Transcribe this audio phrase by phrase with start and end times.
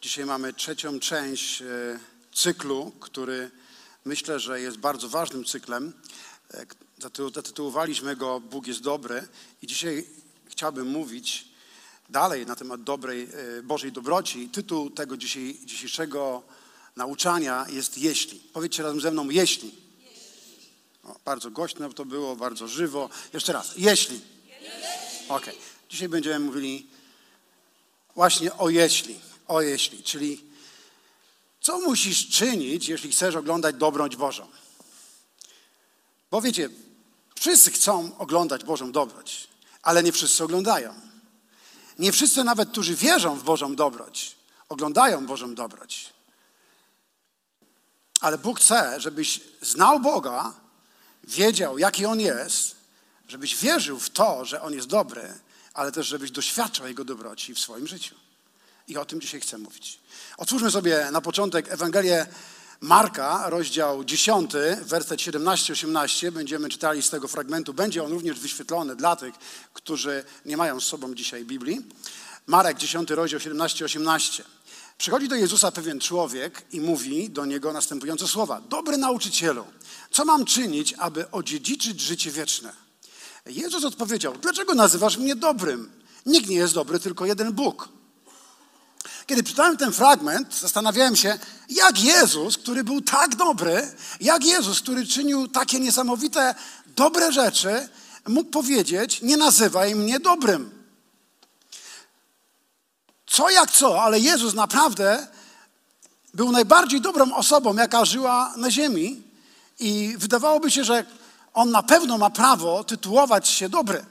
[0.00, 1.64] Dzisiaj mamy trzecią część e,
[2.32, 3.50] cyklu, który
[4.04, 5.92] myślę, że jest bardzo ważnym cyklem.
[6.54, 6.66] E,
[7.00, 9.28] zaty- Zatytułowaliśmy go Bóg jest dobry
[9.62, 10.06] i dzisiaj
[10.46, 11.48] chciałbym mówić
[12.08, 14.48] dalej na temat dobrej, e, Bożej dobroci.
[14.48, 16.42] Tytuł tego dzisiaj, dzisiejszego
[16.96, 18.40] nauczania jest Jeśli.
[18.52, 19.74] Powiedzcie razem ze mną Jeśli.
[21.04, 23.10] O, bardzo głośno to było, bardzo żywo.
[23.32, 23.72] Jeszcze raz.
[23.76, 24.20] Jeśli.
[25.28, 25.58] Okej.
[25.88, 26.86] Dzisiaj będziemy mówili
[28.14, 30.44] właśnie o jeśli, o jeśli, czyli
[31.60, 34.46] co musisz czynić, jeśli chcesz oglądać dobroć Bożą.
[36.30, 36.70] Bo wiecie,
[37.38, 39.48] wszyscy chcą oglądać Bożą dobroć,
[39.82, 40.94] ale nie wszyscy oglądają.
[41.98, 44.36] Nie wszyscy nawet, którzy wierzą w Bożą dobroć,
[44.68, 46.12] oglądają Bożą dobroć.
[48.20, 50.54] Ale Bóg chce, żebyś znał Boga,
[51.24, 52.76] wiedział, jaki On jest,
[53.28, 55.34] żebyś wierzył w to, że On jest dobry,
[55.74, 58.14] ale też żebyś doświadczał Jego dobroci w swoim życiu.
[58.88, 60.00] I o tym dzisiaj chcę mówić.
[60.36, 62.26] Otwórzmy sobie na początek Ewangelię
[62.80, 66.30] Marka, rozdział 10, werset 17-18.
[66.30, 67.74] Będziemy czytali z tego fragmentu.
[67.74, 69.34] Będzie on również wyświetlony dla tych,
[69.72, 71.80] którzy nie mają z sobą dzisiaj Biblii.
[72.46, 74.42] Marek 10, rozdział 17-18.
[74.98, 79.64] Przychodzi do Jezusa pewien człowiek i mówi do niego następujące słowa: Dobry nauczycielu,
[80.10, 82.72] co mam czynić, aby odziedziczyć życie wieczne?
[83.46, 85.92] Jezus odpowiedział: Dlaczego nazywasz mnie dobrym?
[86.26, 87.97] Nikt nie jest dobry, tylko jeden Bóg.
[89.28, 95.06] Kiedy czytałem ten fragment, zastanawiałem się, jak Jezus, który był tak dobry, jak Jezus, który
[95.06, 96.54] czynił takie niesamowite,
[96.86, 97.88] dobre rzeczy,
[98.28, 100.70] mógł powiedzieć: Nie nazywaj mnie dobrym.
[103.26, 105.26] Co jak co, ale Jezus naprawdę
[106.34, 109.22] był najbardziej dobrą osobą, jaka żyła na ziemi,
[109.78, 111.04] i wydawałoby się, że
[111.54, 114.04] on na pewno ma prawo tytułować się dobry.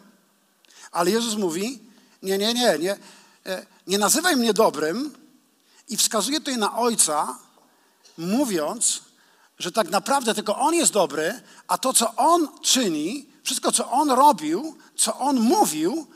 [0.92, 1.80] Ale Jezus mówi:
[2.24, 2.98] Nie, nie, nie, nie,
[3.46, 5.28] e, nie nazywaj mnie dobrym,
[5.90, 7.38] i wskazuje tutaj na Ojca,
[8.18, 9.02] mówiąc,
[9.60, 14.10] że tak naprawdę tylko On jest dobry, a to, co On czyni, wszystko, co On
[14.10, 16.08] robił, co On mówił,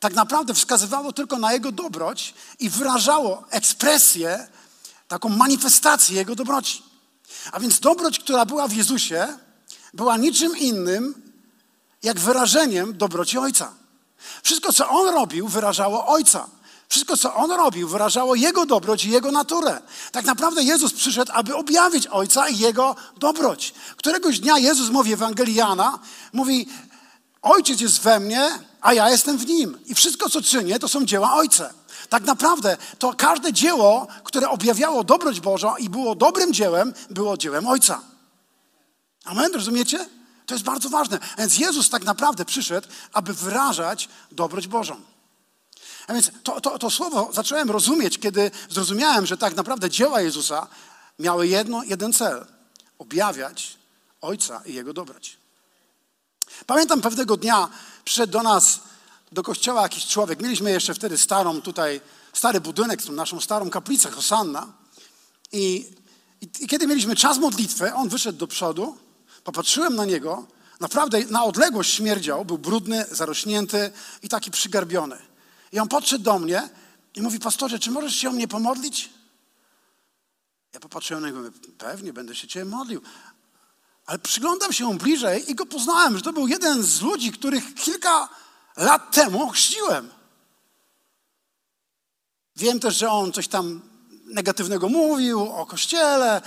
[0.00, 4.48] tak naprawdę wskazywało tylko na Jego dobroć i wyrażało ekspresję,
[5.08, 6.82] taką manifestację Jego dobroci.
[7.52, 9.38] A więc dobroć, która była w Jezusie,
[9.94, 11.32] była niczym innym,
[12.02, 13.74] jak wyrażeniem dobroci Ojca.
[14.42, 16.48] Wszystko, co On robił, wyrażało Ojca.
[16.90, 19.80] Wszystko, co On robił, wyrażało Jego dobroć i Jego naturę.
[20.12, 23.74] Tak naprawdę Jezus przyszedł, aby objawić Ojca i Jego dobroć.
[23.96, 25.98] Któregoś dnia Jezus mówi Ewangelii Jana,
[26.32, 26.68] mówi,
[27.42, 29.78] Ojciec jest we mnie, a ja jestem w Nim.
[29.86, 31.70] I wszystko, co czynię, to są dzieła Ojca.
[32.08, 37.66] Tak naprawdę to każde dzieło, które objawiało dobroć Bożą i było dobrym dziełem, było dziełem
[37.66, 38.00] Ojca.
[39.24, 40.08] Amen, rozumiecie?
[40.46, 41.18] To jest bardzo ważne.
[41.38, 45.09] Więc Jezus tak naprawdę przyszedł, aby wyrażać dobroć Bożą.
[46.10, 50.66] A więc to, to, to słowo zacząłem rozumieć, kiedy zrozumiałem, że tak naprawdę dzieła Jezusa
[51.18, 52.46] miały jedno, jeden cel.
[52.98, 53.76] Objawiać
[54.20, 55.36] Ojca i Jego dobroć.
[56.66, 57.68] Pamiętam pewnego dnia
[58.04, 58.80] przyszedł do nas,
[59.32, 60.42] do kościoła jakiś człowiek.
[60.42, 62.00] Mieliśmy jeszcze wtedy starą tutaj,
[62.32, 64.72] stary budynek, tą naszą starą kaplicę Hosanna.
[65.52, 65.92] I,
[66.40, 68.98] i, I kiedy mieliśmy czas modlitwy, on wyszedł do przodu,
[69.44, 70.46] popatrzyłem na niego,
[70.80, 73.92] naprawdę na odległość śmierdział, był brudny, zarośnięty
[74.22, 75.29] i taki przygarbiony.
[75.72, 76.68] I on podszedł do mnie
[77.14, 79.10] i mówi, pastorze, czy możesz się o mnie pomodlić?
[80.72, 83.02] Ja popatrzyłem na niego pewnie, będę się cię modlił.
[84.06, 87.74] Ale przyglądam się mu bliżej i go poznałem, że to był jeden z ludzi, których
[87.74, 88.28] kilka
[88.76, 90.10] lat temu ochrzciłem.
[92.56, 93.80] Wiem też, że on coś tam
[94.24, 96.42] negatywnego mówił o kościele,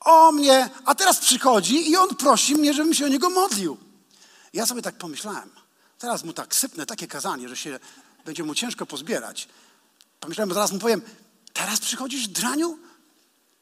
[0.00, 3.76] o mnie, a teraz przychodzi i on prosi mnie, żebym się o niego modlił.
[4.52, 5.50] Ja sobie tak pomyślałem,
[5.98, 7.78] teraz mu tak sypnę takie kazanie, że się
[8.24, 9.48] będzie mu ciężko pozbierać.
[10.20, 11.02] Pomyślałem, zaraz mu powiem,
[11.52, 12.78] teraz przychodzisz draniu,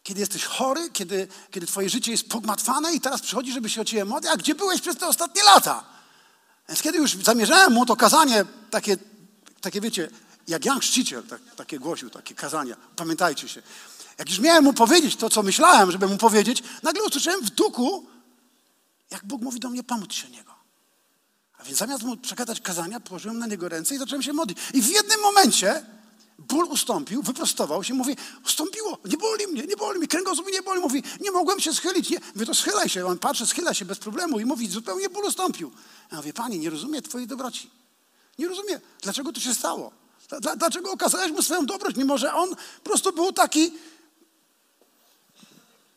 [0.03, 3.85] kiedy jesteś chory, kiedy, kiedy twoje życie jest pogmatwane i teraz przychodzisz, żeby się o
[3.85, 5.85] ciebie modlić, a gdzie byłeś przez te ostatnie lata?
[6.69, 8.97] Więc kiedy już zamierzałem mu to kazanie, takie,
[9.61, 10.11] takie wiecie,
[10.49, 13.63] jak Jan Chrzciciel tak, takie głosił, takie kazania, pamiętajcie się.
[14.19, 18.07] Jak już miałem mu powiedzieć to, co myślałem, żeby mu powiedzieć, nagle usłyszałem w duchu,
[19.11, 20.56] jak Bóg mówi do mnie, pomóc się niego.
[21.67, 24.59] Więc zamiast mu przekazać kazania, położyłem na niego ręce i zacząłem się modlić.
[24.75, 25.87] I w jednym momencie
[26.39, 28.17] ból ustąpił, wyprostował się, mówi,
[28.47, 30.81] ustąpiło, nie boli mnie, nie boli mnie, kręgosłup nie boli.
[30.81, 32.11] Mówi, nie mogłem się schylić.
[32.11, 32.19] Nie.
[32.35, 33.07] Mówię, to schylaj się.
[33.07, 35.73] On patrzy, schyla się bez problemu i mówi, zupełnie ból ustąpił.
[36.13, 37.71] Ja mówię, Pani, nie rozumie Twojej dobroci.
[38.39, 39.93] Nie rozumie, dlaczego to się stało.
[40.41, 43.73] Dla, dlaczego okazałeś mu swoją dobroć, mimo że on po prostu był taki,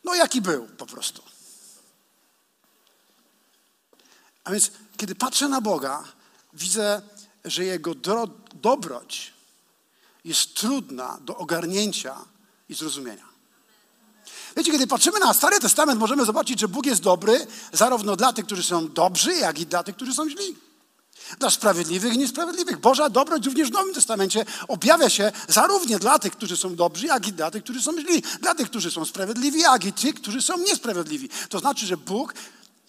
[0.04, 1.22] no jaki był po prostu.
[4.44, 4.70] A więc,
[5.00, 6.04] kiedy patrzę na Boga,
[6.52, 7.02] widzę,
[7.44, 7.94] że Jego
[8.54, 9.32] dobroć
[10.24, 12.16] jest trudna do ogarnięcia
[12.68, 13.24] i zrozumienia.
[14.56, 18.46] Wiecie, kiedy patrzymy na Stary Testament, możemy zobaczyć, że Bóg jest dobry zarówno dla tych,
[18.46, 20.56] którzy są dobrzy, jak i dla tych, którzy są źli.
[21.38, 22.78] Dla sprawiedliwych i niesprawiedliwych.
[22.78, 27.28] Boża dobroć również w Nowym Testamencie objawia się zarówno dla tych, którzy są dobrzy, jak
[27.28, 28.22] i dla tych, którzy są źli.
[28.40, 31.28] Dla tych, którzy są sprawiedliwi, jak i tych, którzy są niesprawiedliwi.
[31.48, 32.34] To znaczy, że Bóg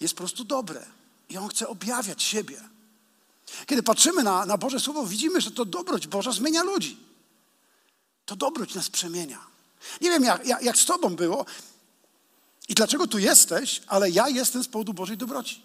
[0.00, 0.84] jest po prostu dobry
[1.32, 2.60] i On chce objawiać siebie.
[3.66, 6.96] Kiedy patrzymy na, na Boże Słowo, widzimy, że to dobroć Boża zmienia ludzi.
[8.26, 9.40] To dobroć nas przemienia.
[10.00, 11.46] Nie wiem, jak, jak, jak z Tobą było
[12.68, 15.62] i dlaczego tu jesteś, ale ja jestem z powodu Bożej dobroci.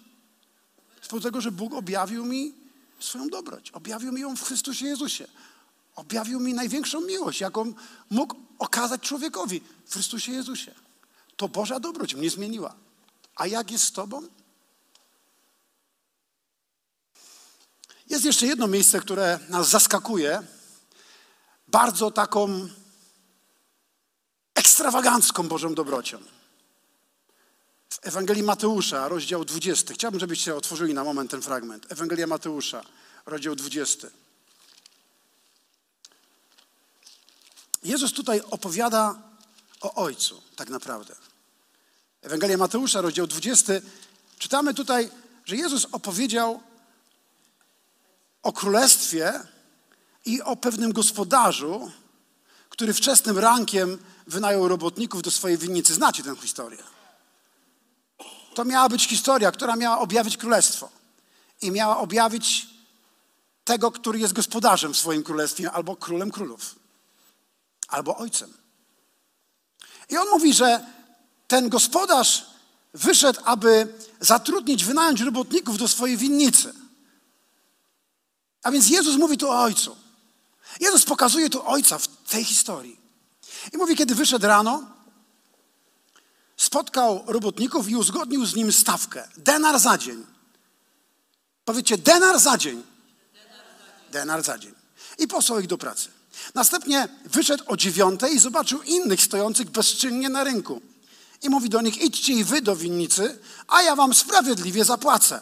[1.02, 2.54] Z powodu tego, że Bóg objawił mi
[3.00, 3.70] swoją dobroć.
[3.70, 5.28] Objawił mi ją w Chrystusie Jezusie.
[5.96, 7.72] Objawił mi największą miłość, jaką
[8.10, 10.74] mógł okazać człowiekowi w Chrystusie Jezusie.
[11.36, 12.74] To Boża dobroć mnie zmieniła.
[13.36, 14.22] A jak jest z Tobą?
[18.08, 20.42] Jest jeszcze jedno miejsce, które nas zaskakuje,
[21.68, 22.68] bardzo taką
[24.54, 26.18] ekstrawagancką Bożą dobrocią.
[27.90, 29.94] W Ewangelii Mateusza, rozdział 20.
[29.94, 31.92] Chciałbym, żebyście otworzyli na moment ten fragment.
[31.92, 32.82] Ewangelia Mateusza,
[33.26, 34.08] rozdział 20.
[37.82, 39.22] Jezus tutaj opowiada
[39.80, 41.14] o Ojcu, tak naprawdę.
[42.22, 43.72] Ewangelia Mateusza, rozdział 20.
[44.38, 45.10] Czytamy tutaj,
[45.44, 46.62] że Jezus opowiedział
[48.42, 49.32] o królestwie
[50.24, 51.90] i o pewnym gospodarzu,
[52.68, 55.94] który wczesnym rankiem wynajął robotników do swojej winnicy.
[55.94, 56.82] Znacie tę historię.
[58.54, 60.90] To miała być historia, która miała objawić królestwo
[61.62, 62.66] i miała objawić
[63.64, 66.74] tego, który jest gospodarzem w swoim królestwie, albo królem królów,
[67.88, 68.52] albo ojcem.
[70.08, 70.86] I on mówi, że
[71.48, 72.46] ten gospodarz
[72.94, 76.74] wyszedł, aby zatrudnić, wynająć robotników do swojej winnicy.
[78.62, 79.96] A więc Jezus mówi tu o Ojcu.
[80.80, 83.00] Jezus pokazuje tu Ojca w tej historii.
[83.72, 84.86] I mówi, kiedy wyszedł rano,
[86.56, 89.28] spotkał robotników i uzgodnił z nim stawkę.
[89.36, 90.26] Denar za dzień.
[91.64, 92.82] Powiedzcie, denar za dzień.
[94.12, 94.74] Denar za dzień.
[95.18, 96.08] I posłał ich do pracy.
[96.54, 100.82] Następnie wyszedł o dziewiątej i zobaczył innych stojących bezczynnie na rynku.
[101.42, 103.38] I mówi do nich, idźcie i wy do winnicy,
[103.68, 105.40] a ja wam sprawiedliwie zapłacę.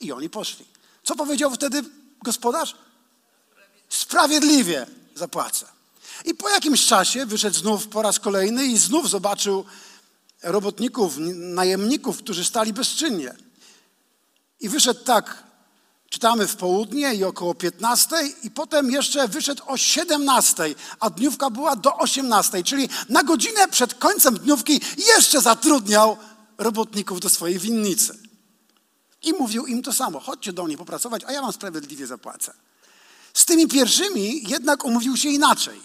[0.00, 0.64] I oni poszli.
[1.04, 1.82] Co powiedział wtedy
[2.22, 2.76] gospodarz?
[3.88, 5.66] Sprawiedliwie zapłacę.
[6.24, 9.64] I po jakimś czasie wyszedł znów po raz kolejny i znów zobaczył
[10.42, 13.34] robotników, najemników, którzy stali bezczynnie.
[14.60, 15.42] I wyszedł tak,
[16.10, 21.76] czytamy w południe i około 15 i potem jeszcze wyszedł o 17, a dniówka była
[21.76, 26.16] do 18, czyli na godzinę przed końcem dniówki jeszcze zatrudniał
[26.58, 28.21] robotników do swojej winnicy.
[29.22, 32.54] I mówił im to samo, chodźcie do mnie popracować, a ja wam sprawiedliwie zapłacę.
[33.34, 35.80] Z tymi pierwszymi jednak umówił się inaczej.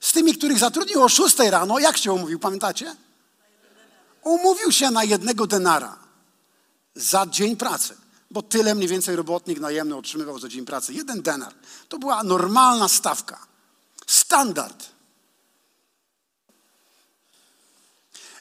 [0.00, 2.96] Z tymi, których zatrudnił o 6 rano, jak się umówił, pamiętacie?
[4.22, 5.98] Umówił się na jednego denara
[6.94, 7.96] za dzień pracy,
[8.30, 10.92] bo tyle mniej więcej robotnik najemny otrzymywał za dzień pracy.
[10.92, 11.54] Jeden denar.
[11.88, 13.46] To była normalna stawka.
[14.06, 14.94] Standard.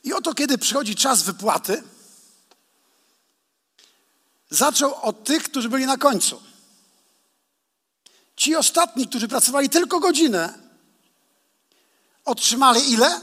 [0.03, 1.83] I oto, kiedy przychodzi czas wypłaty,
[4.53, 6.41] zaczął od tych, którzy byli na końcu.
[8.35, 10.53] Ci ostatni, którzy pracowali tylko godzinę,
[12.25, 13.21] otrzymali ile?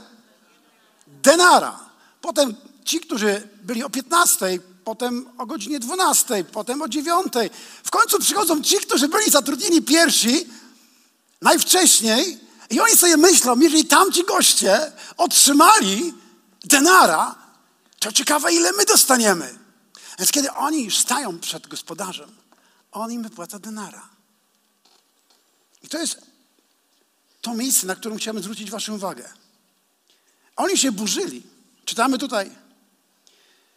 [1.06, 1.80] Denara.
[2.20, 7.32] Potem ci, którzy byli o 15, potem o godzinie 12, potem o 9.
[7.84, 10.46] W końcu przychodzą ci, którzy byli zatrudnieni pierwsi,
[11.42, 16.14] najwcześniej, i oni sobie myślą, jeżeli tamci goście otrzymali
[16.64, 17.34] denara,
[17.98, 19.59] to ciekawe, ile my dostaniemy.
[20.20, 22.36] Więc kiedy oni już stają przed gospodarzem,
[22.92, 24.08] on im wypłaca denara.
[25.82, 26.20] I to jest
[27.40, 29.32] to miejsce, na którym chciałbym zwrócić Waszą uwagę.
[30.56, 31.42] Oni się burzyli.
[31.84, 32.50] Czytamy tutaj.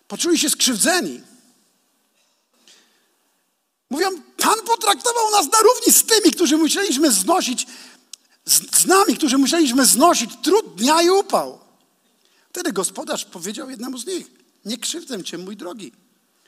[0.08, 1.22] Poczuli się skrzywdzeni.
[3.90, 7.68] Mówią, Pan potraktował nas na równi z tymi, którzy musieliśmy znosić,
[8.46, 11.60] z, z nami, którzy musieliśmy znosić trud dnia i upał.
[12.50, 14.28] Wtedy gospodarz powiedział jednemu z nich,
[14.66, 16.03] nie krzywdzę cię, mój drogi.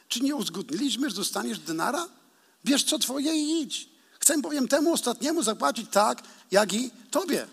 [0.08, 2.08] Czy nie uzgodniliśmy, że dostaniesz denara?
[2.66, 3.90] Bierz co twoje i idź.
[4.20, 7.48] Chcę bowiem temu ostatniemu zapłacić tak, jak i tobie.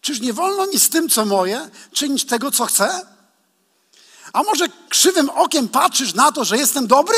[0.00, 3.06] Czyż nie wolno mi z tym, co moje, czynić tego, co chcę?
[4.32, 7.16] A może krzywym okiem patrzysz na to, że jestem dobry?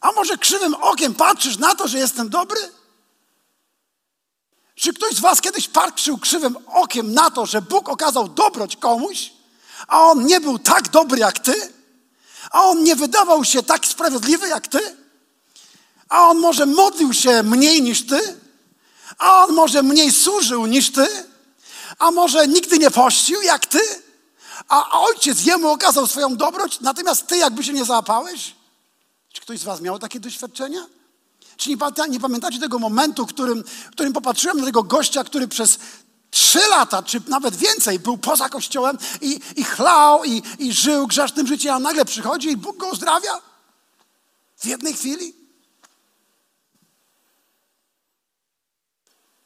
[0.00, 2.60] A może krzywym okiem patrzysz na to, że jestem dobry?
[4.74, 9.32] Czy ktoś z Was kiedyś patrzył krzywym okiem na to, że Bóg okazał dobroć komuś,
[9.88, 11.73] a on nie był tak dobry jak Ty?
[12.50, 14.96] A on nie wydawał się tak sprawiedliwy jak Ty?
[16.08, 18.44] A on może modlił się mniej niż Ty?
[19.18, 21.06] A on może mniej służył niż ty,
[21.98, 23.80] a może nigdy nie pościł jak ty,
[24.68, 28.54] a ojciec jemu okazał swoją dobroć, natomiast ty jakby się nie załapałeś?
[29.32, 30.86] Czy ktoś z was miał takie doświadczenia?
[31.56, 31.76] Czy nie,
[32.08, 35.78] nie pamiętacie tego momentu, w którym, którym popatrzyłem na tego gościa, który przez
[36.34, 41.46] trzy lata, czy nawet więcej, był poza kościołem i, i chlał, i, i żył grzesznym
[41.46, 43.42] życiem, a nagle przychodzi i Bóg go uzdrawia?
[44.56, 45.34] W jednej chwili?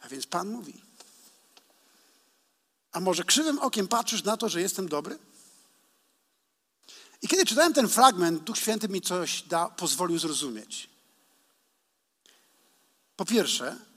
[0.00, 0.80] A więc Pan mówi.
[2.92, 5.18] A może krzywym okiem patrzysz na to, że jestem dobry?
[7.22, 10.90] I kiedy czytałem ten fragment, Duch Święty mi coś da, pozwolił zrozumieć.
[13.16, 13.87] Po pierwsze,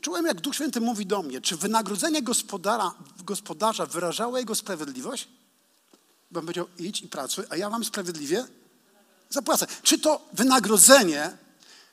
[0.00, 5.28] czułem, jak Duch Święty mówi do mnie, czy wynagrodzenie gospodara, gospodarza wyrażało jego sprawiedliwość?
[6.30, 8.46] Bo on powiedział, idź i pracuj, a ja wam sprawiedliwie
[9.30, 9.66] zapłacę.
[9.82, 11.36] Czy to wynagrodzenie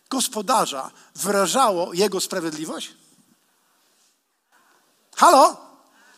[0.10, 2.94] gospodarza wyrażało jego sprawiedliwość?
[5.16, 5.70] Halo?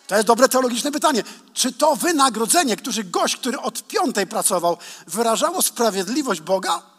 [0.07, 1.23] To jest dobre teologiczne pytanie.
[1.53, 4.77] Czy to wynagrodzenie, który gość, który od piątej pracował,
[5.07, 6.90] wyrażało sprawiedliwość Boga?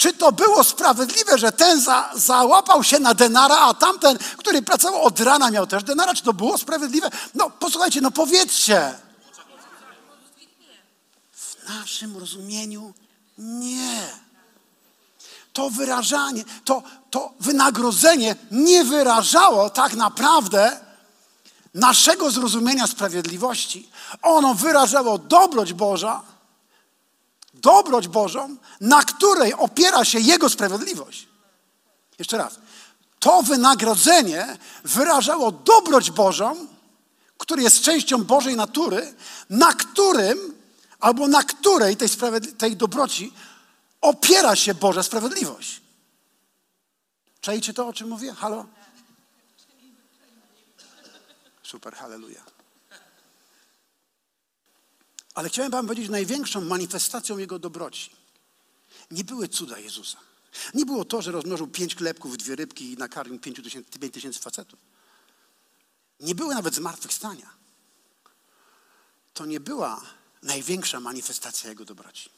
[0.00, 5.02] Czy to było sprawiedliwe, że ten za, załapał się na denara, a tamten, który pracował
[5.02, 6.14] od rana, miał też denara?
[6.14, 7.10] Czy to było sprawiedliwe?
[7.34, 8.94] No posłuchajcie, no powiedzcie.
[11.32, 12.94] W naszym rozumieniu
[13.38, 14.08] nie.
[15.52, 20.80] To wyrażanie, to, to wynagrodzenie nie wyrażało tak naprawdę
[21.74, 23.90] naszego zrozumienia sprawiedliwości.
[24.22, 26.22] Ono wyrażało dobroć Boża,
[27.60, 31.28] dobroć Bożą, na której opiera się Jego sprawiedliwość.
[32.18, 32.58] Jeszcze raz.
[33.18, 36.66] To wynagrodzenie wyrażało dobroć Bożą,
[37.38, 39.14] który jest częścią Bożej natury,
[39.50, 40.60] na którym
[41.00, 42.08] albo na której tej,
[42.58, 43.32] tej dobroci
[44.00, 45.80] opiera się Boża sprawiedliwość.
[47.40, 48.34] Czajcie to, o czym mówię?
[48.34, 48.66] Halo?
[51.62, 52.49] Super, halleluja.
[55.40, 58.10] Ale chciałem wam powiedzieć, największą manifestacją Jego dobroci
[59.10, 60.18] nie były cuda Jezusa.
[60.74, 64.40] Nie było to, że rozmnożył pięć klepków, dwie rybki i nakarmił pięć tysięcy, pięć tysięcy
[64.40, 64.78] facetów.
[66.20, 67.50] Nie były nawet zmartwychwstania.
[69.34, 70.02] To nie była
[70.42, 72.30] największa manifestacja Jego dobroci.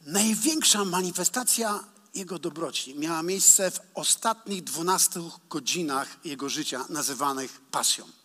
[0.00, 1.84] Największa manifestacja
[2.14, 8.17] Jego dobroci miała miejsce w ostatnich dwunastu godzinach Jego życia, nazywanych pasją.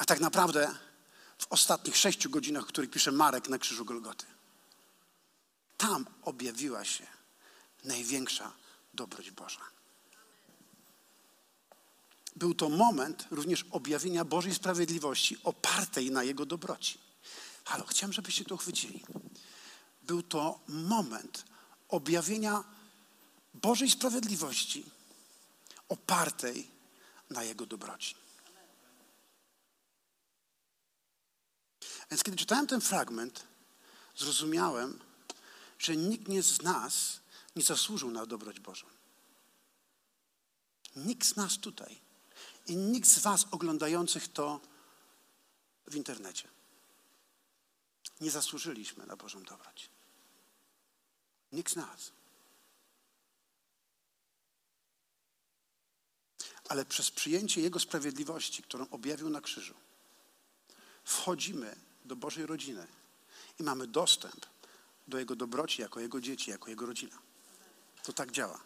[0.00, 0.74] A tak naprawdę
[1.38, 4.26] w ostatnich sześciu godzinach, o których pisze Marek na krzyżu Golgoty.
[5.76, 7.06] Tam objawiła się
[7.84, 8.52] największa
[8.94, 9.60] dobroć Boża.
[12.36, 16.98] Był to moment również objawienia Bożej sprawiedliwości opartej na Jego dobroci.
[17.64, 19.04] Halo, chciałem, żebyście to uchwycili.
[20.02, 21.44] Był to moment
[21.88, 22.64] objawienia
[23.54, 24.84] Bożej sprawiedliwości
[25.88, 26.70] opartej
[27.30, 28.19] na Jego dobroci.
[32.10, 33.46] Więc kiedy czytałem ten fragment,
[34.16, 34.98] zrozumiałem,
[35.78, 37.20] że nikt nie z nas
[37.56, 38.86] nie zasłużył na dobroć Bożą.
[40.96, 42.00] Nikt z nas tutaj
[42.66, 44.60] i nikt z Was oglądających to
[45.86, 46.48] w internecie.
[48.20, 49.90] Nie zasłużyliśmy na Bożą dobroć.
[51.52, 52.12] Nikt z nas.
[56.68, 59.74] Ale przez przyjęcie Jego sprawiedliwości, którą objawił na krzyżu,
[61.04, 62.86] wchodzimy do Bożej rodziny
[63.60, 64.46] i mamy dostęp
[65.08, 67.18] do Jego dobroci jako Jego dzieci, jako Jego rodzina.
[68.02, 68.60] To tak działa.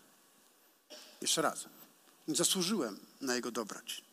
[1.21, 1.65] Jeszcze raz.
[2.29, 4.05] Nie zasłużyłem na Jego dobroć,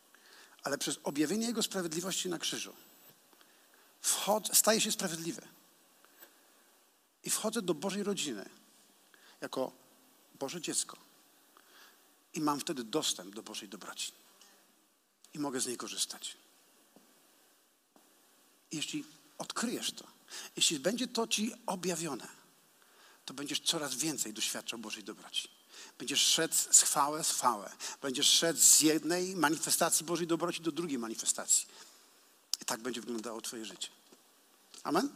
[0.63, 2.73] ale przez objawienie Jego sprawiedliwości na krzyżu
[4.01, 5.41] wchodzę, staję się sprawiedliwy
[7.23, 8.49] i wchodzę do Bożej rodziny
[9.41, 9.71] jako
[10.39, 10.97] Boże dziecko
[12.33, 14.11] i mam wtedy dostęp do Bożej dobroci
[15.33, 16.37] i mogę z niej korzystać.
[18.71, 19.03] Jeśli
[19.37, 20.07] odkryjesz to,
[20.55, 22.27] jeśli będzie to ci objawione,
[23.25, 25.49] to będziesz coraz więcej doświadczał Bożej dobroci.
[25.99, 27.71] Będziesz szedł z chwałę w chwałę.
[28.01, 31.67] Będziesz szedł z jednej manifestacji Bożej dobroci do drugiej manifestacji.
[32.61, 33.87] I tak będzie wyglądało Twoje życie.
[34.83, 35.09] Amen?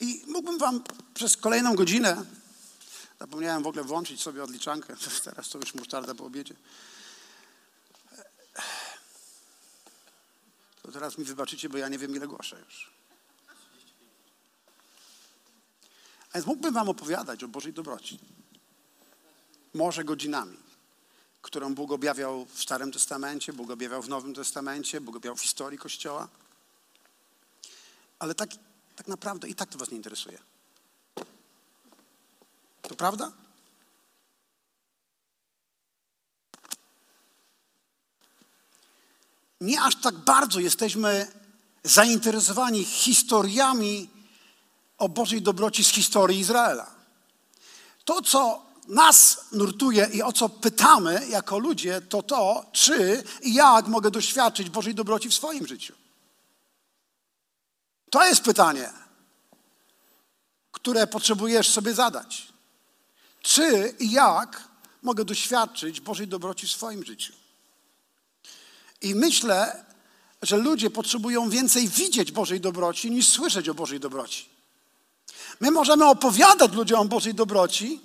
[0.00, 0.82] I mógłbym Wam
[1.14, 2.24] przez kolejną godzinę,
[3.20, 6.54] zapomniałem w ogóle włączyć sobie odliczankę, teraz to już musztarda po obiedzie.
[10.82, 12.90] To teraz mi wybaczycie, bo ja nie wiem, ile głoszę już.
[16.30, 18.18] A więc mógłbym Wam opowiadać o Bożej dobroci.
[19.74, 20.56] Może godzinami,
[21.42, 25.78] którą Bóg objawiał w Starym Testamencie, Bóg objawiał w Nowym Testamencie, Bóg objawiał w historii
[25.78, 26.28] Kościoła.
[28.18, 28.50] Ale tak,
[28.96, 30.38] tak naprawdę i tak to Was nie interesuje.
[32.82, 33.32] To prawda?
[39.60, 41.26] Nie aż tak bardzo jesteśmy
[41.84, 44.10] zainteresowani historiami
[44.98, 46.90] o Bożej dobroci z historii Izraela.
[48.04, 53.86] To, co nas nurtuje i o co pytamy jako ludzie, to to, czy i jak
[53.86, 55.94] mogę doświadczyć Bożej dobroci w swoim życiu.
[58.10, 58.92] To jest pytanie,
[60.72, 62.48] które potrzebujesz sobie zadać.
[63.42, 64.68] Czy i jak
[65.02, 67.39] mogę doświadczyć Bożej dobroci w swoim życiu?
[69.00, 69.84] I myślę,
[70.42, 74.48] że ludzie potrzebują więcej widzieć Bożej dobroci niż słyszeć o Bożej dobroci.
[75.60, 78.00] My możemy opowiadać ludziom o Bożej dobroci,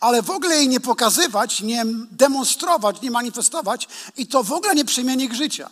[0.00, 4.84] ale w ogóle jej nie pokazywać, nie demonstrować, nie manifestować i to w ogóle nie
[4.84, 5.70] przemieni ich życia.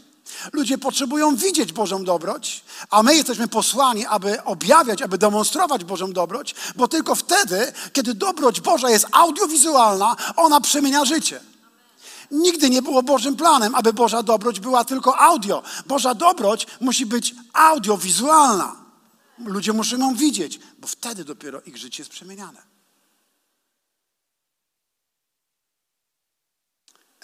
[0.53, 6.55] Ludzie potrzebują widzieć Bożą dobroć, a my jesteśmy posłani, aby objawiać, aby demonstrować Bożą dobroć,
[6.77, 11.41] bo tylko wtedy, kiedy dobroć Boża jest audiowizualna, ona przemienia życie.
[12.31, 15.63] Nigdy nie było Bożym planem, aby Boża dobroć była tylko audio.
[15.87, 18.77] Boża dobroć musi być audiowizualna.
[19.39, 22.63] Ludzie muszą ją widzieć, bo wtedy dopiero ich życie jest przemieniane.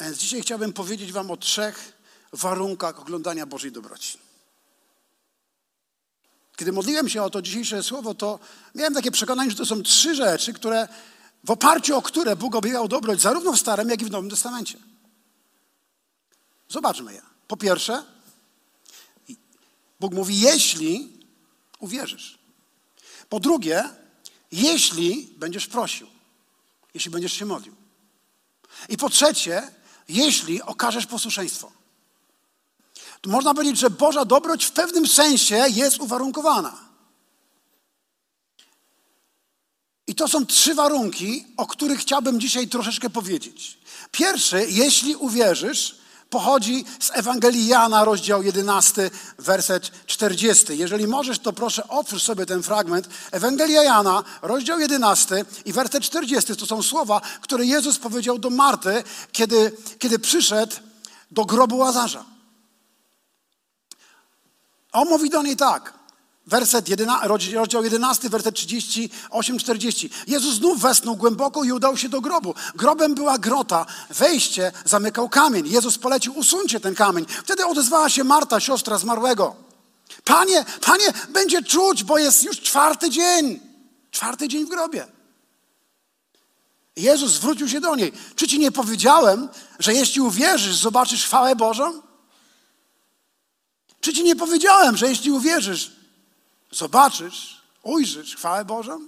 [0.00, 1.92] Więc dzisiaj chciałbym powiedzieć Wam o trzech
[2.32, 4.18] warunkach oglądania Bożej dobroci.
[6.56, 8.38] Kiedy modliłem się o to dzisiejsze słowo, to
[8.74, 10.88] miałem takie przekonanie, że to są trzy rzeczy, które,
[11.44, 14.91] w oparciu o które Bóg objawiał dobroć zarówno w Starym, jak i w Nowym Testamencie.
[16.72, 17.22] Zobaczmy je.
[17.48, 18.04] Po pierwsze,
[20.00, 21.12] Bóg mówi, jeśli
[21.78, 22.38] uwierzysz.
[23.28, 23.88] Po drugie,
[24.52, 26.06] jeśli będziesz prosił,
[26.94, 27.74] jeśli będziesz się modlił.
[28.88, 29.70] I po trzecie,
[30.08, 31.72] jeśli okażesz posłuszeństwo.
[33.20, 36.78] To można powiedzieć, że Boża dobroć w pewnym sensie jest uwarunkowana.
[40.06, 43.78] I to są trzy warunki, o których chciałbym dzisiaj troszeczkę powiedzieć.
[44.12, 46.01] Pierwszy, jeśli uwierzysz,
[46.32, 50.78] pochodzi z Ewangelii Jana, rozdział 11, werset 40.
[50.78, 53.08] Jeżeli możesz, to proszę otwórz sobie ten fragment.
[53.30, 59.04] Ewangelia Jana, rozdział 11 i werset 40 to są słowa, które Jezus powiedział do Marty,
[59.32, 60.76] kiedy, kiedy przyszedł
[61.30, 62.24] do grobu Łazarza.
[64.92, 66.01] On mówi do niej tak.
[66.46, 70.10] Werset 11, rozdział 11, werset 38, 40.
[70.26, 72.54] Jezus znów wesnął głęboko i udał się do grobu.
[72.74, 73.86] Grobem była grota.
[74.10, 75.68] Wejście zamykał kamień.
[75.68, 77.26] Jezus polecił, usuńcie ten kamień.
[77.44, 79.56] Wtedy odezwała się Marta, siostra zmarłego.
[80.24, 83.60] Panie, panie, będzie czuć, bo jest już czwarty dzień.
[84.10, 85.06] Czwarty dzień w grobie.
[86.96, 88.12] Jezus zwrócił się do niej.
[88.36, 92.02] Czy ci nie powiedziałem, że jeśli uwierzysz, zobaczysz chwałę Bożą?
[94.00, 96.01] Czy ci nie powiedziałem, że jeśli uwierzysz,
[96.72, 99.00] zobaczysz, ujrzysz chwałę Bożą?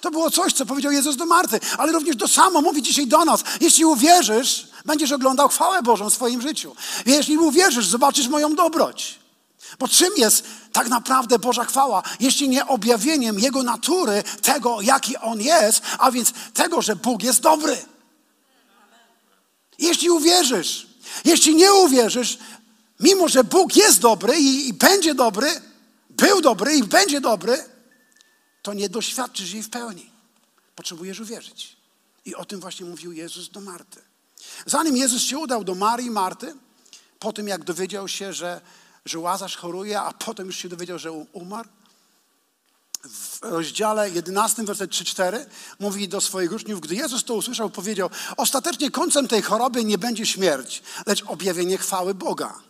[0.00, 3.24] To było coś, co powiedział Jezus do Marty, ale również to samo mówi dzisiaj do
[3.24, 3.44] nas.
[3.60, 6.76] Jeśli uwierzysz, będziesz oglądał chwałę Bożą w swoim życiu.
[7.06, 9.18] Jeśli uwierzysz, zobaczysz moją dobroć.
[9.78, 15.40] Bo czym jest tak naprawdę Boża chwała, jeśli nie objawieniem Jego natury, tego, jaki On
[15.40, 17.76] jest, a więc tego, że Bóg jest dobry.
[19.78, 20.86] Jeśli uwierzysz,
[21.24, 22.38] jeśli nie uwierzysz,
[23.00, 25.48] mimo że Bóg jest dobry i, i będzie dobry,
[26.18, 27.64] był dobry i będzie dobry,
[28.62, 30.10] to nie doświadczysz jej w pełni.
[30.76, 31.76] Potrzebujesz uwierzyć.
[32.24, 34.00] I o tym właśnie mówił Jezus do Marty.
[34.66, 36.54] Zanim Jezus się udał do Marii i Marty,
[37.18, 38.60] po tym jak dowiedział się, że,
[39.04, 41.68] że Łazarz choruje, a potem już się dowiedział, że umarł,
[43.04, 45.46] w rozdziale 11, werset 3-4
[45.78, 50.26] mówi do swoich uczniów, gdy Jezus to usłyszał, powiedział, ostatecznie końcem tej choroby nie będzie
[50.26, 52.67] śmierć, lecz objawienie chwały Boga.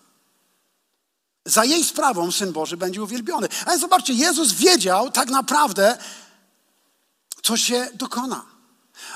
[1.48, 3.48] Za jej sprawą Syn Boży będzie uwielbiony.
[3.66, 5.98] Ale zobaczcie, Jezus wiedział tak naprawdę,
[7.42, 8.44] co się dokona.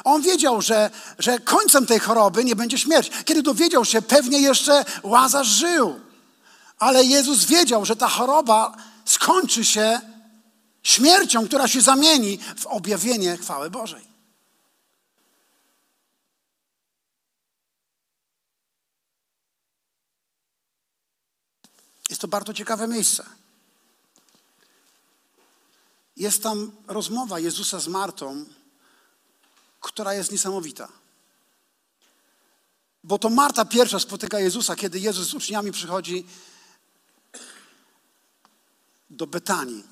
[0.05, 3.11] On wiedział, że, że końcem tej choroby nie będzie śmierć.
[3.25, 6.01] Kiedy dowiedział się, pewnie jeszcze Łazarz żył.
[6.79, 10.01] Ale Jezus wiedział, że ta choroba skończy się
[10.83, 14.12] śmiercią, która się zamieni w objawienie chwały Bożej.
[22.13, 23.27] Jest to bardzo ciekawe miejsce.
[26.17, 28.45] Jest tam rozmowa Jezusa z Martą,
[29.81, 30.89] która jest niesamowita.
[33.05, 36.27] Bo to Marta pierwsza spotyka Jezusa, kiedy Jezus z uczniami przychodzi
[39.11, 39.85] do Betanii.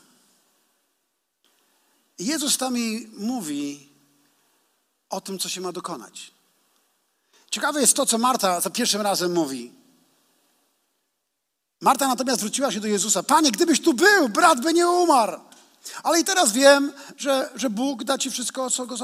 [2.18, 3.88] I Jezus tam jej mówi
[5.10, 6.30] o tym, co się ma dokonać.
[7.50, 9.79] Ciekawe jest to, co Marta za pierwszym razem mówi.
[11.80, 13.22] Marta natomiast wróciła się do Jezusa.
[13.22, 15.40] Panie, gdybyś tu był, brat by nie umarł.
[16.02, 18.96] Ale i teraz wiem, że, że Bóg da ci wszystko, o co go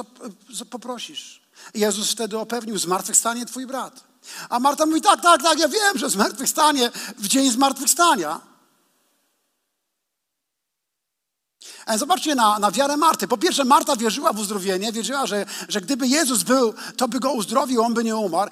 [0.70, 1.42] poprosisz.
[1.74, 4.04] Jezus wtedy upewnił zmartwychwstanie twój brat.
[4.48, 8.40] A Marta mówi, tak, tak, tak, ja wiem, że zmartwychwstanie w dzień zmartwychwstania.
[11.86, 13.28] Ale zobaczcie na, na wiarę Marty.
[13.28, 17.32] Po pierwsze, Marta wierzyła w uzdrowienie, wierzyła, że, że gdyby Jezus był, to by go
[17.32, 18.50] uzdrowił, on by nie umarł.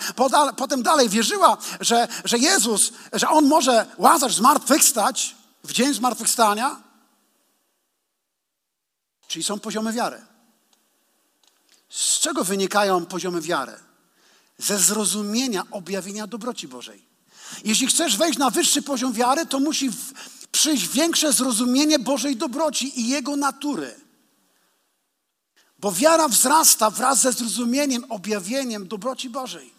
[0.56, 6.82] Potem dalej wierzyła, że, że Jezus, że on może Łazarz zmartwychwstać w dzień zmartwychwstania.
[9.28, 10.22] Czyli są poziomy wiary.
[11.88, 13.72] Z czego wynikają poziomy wiary?
[14.58, 17.06] Ze zrozumienia objawienia dobroci Bożej.
[17.64, 19.90] Jeśli chcesz wejść na wyższy poziom wiary, to musi
[20.54, 23.94] przyjść większe zrozumienie Bożej dobroci i Jego natury.
[25.78, 29.72] Bo wiara wzrasta wraz ze zrozumieniem, objawieniem dobroci Bożej.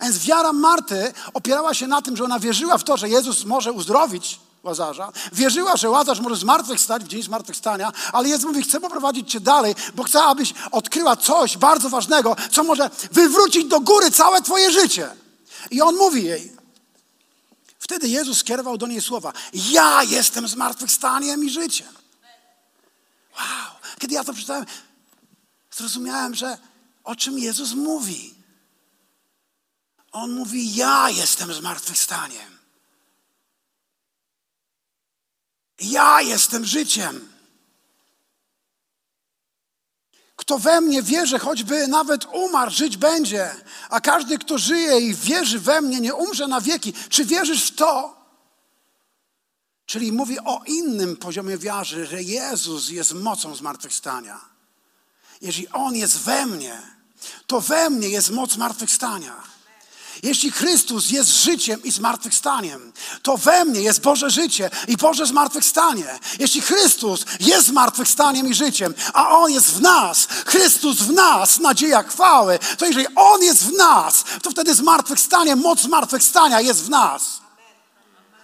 [0.00, 3.44] A więc wiara Marty opierała się na tym, że ona wierzyła w to, że Jezus
[3.44, 5.12] może uzdrowić Łazarza.
[5.32, 9.74] Wierzyła, że Łazarz może zmartwychwstać w dzień zmartwychwstania, ale Jezus mówi, chcę poprowadzić cię dalej,
[9.94, 15.10] bo chcę, abyś odkryła coś bardzo ważnego, co może wywrócić do góry całe twoje życie.
[15.70, 16.59] I on mówi jej.
[17.80, 19.32] Wtedy Jezus skierował do niej słowa.
[19.52, 21.94] Ja jestem zmartwychwstaniem i życiem.
[23.38, 23.74] Wow.
[23.98, 24.66] Kiedy ja to przeczytałem,
[25.70, 26.58] zrozumiałem, że
[27.04, 28.34] o czym Jezus mówi.
[30.12, 32.58] On mówi, ja jestem zmartwychwstaniem.
[35.80, 37.29] Ja jestem życiem.
[40.50, 43.50] Kto we mnie wierzy, choćby nawet umarł, żyć będzie.
[43.90, 46.92] A każdy, kto żyje i wierzy we mnie, nie umrze na wieki.
[47.08, 48.16] Czy wierzysz w to?
[49.86, 54.40] Czyli mówi o innym poziomie wiary, że Jezus jest mocą zmartwychwstania.
[55.40, 56.82] Jeżeli On jest we mnie,
[57.46, 59.36] to we mnie jest moc zmartwychwstania.
[60.22, 66.18] Jeśli Chrystus jest życiem i zmartwychwstaniem, to we mnie jest Boże życie i Boże zmartwychwstanie.
[66.38, 72.02] Jeśli Chrystus jest zmartwychwstaniem i życiem, a On jest w nas, Chrystus w nas, nadzieja
[72.02, 77.40] chwały, to jeżeli On jest w nas, to wtedy zmartwychwstanie, moc zmartwychwstania jest w nas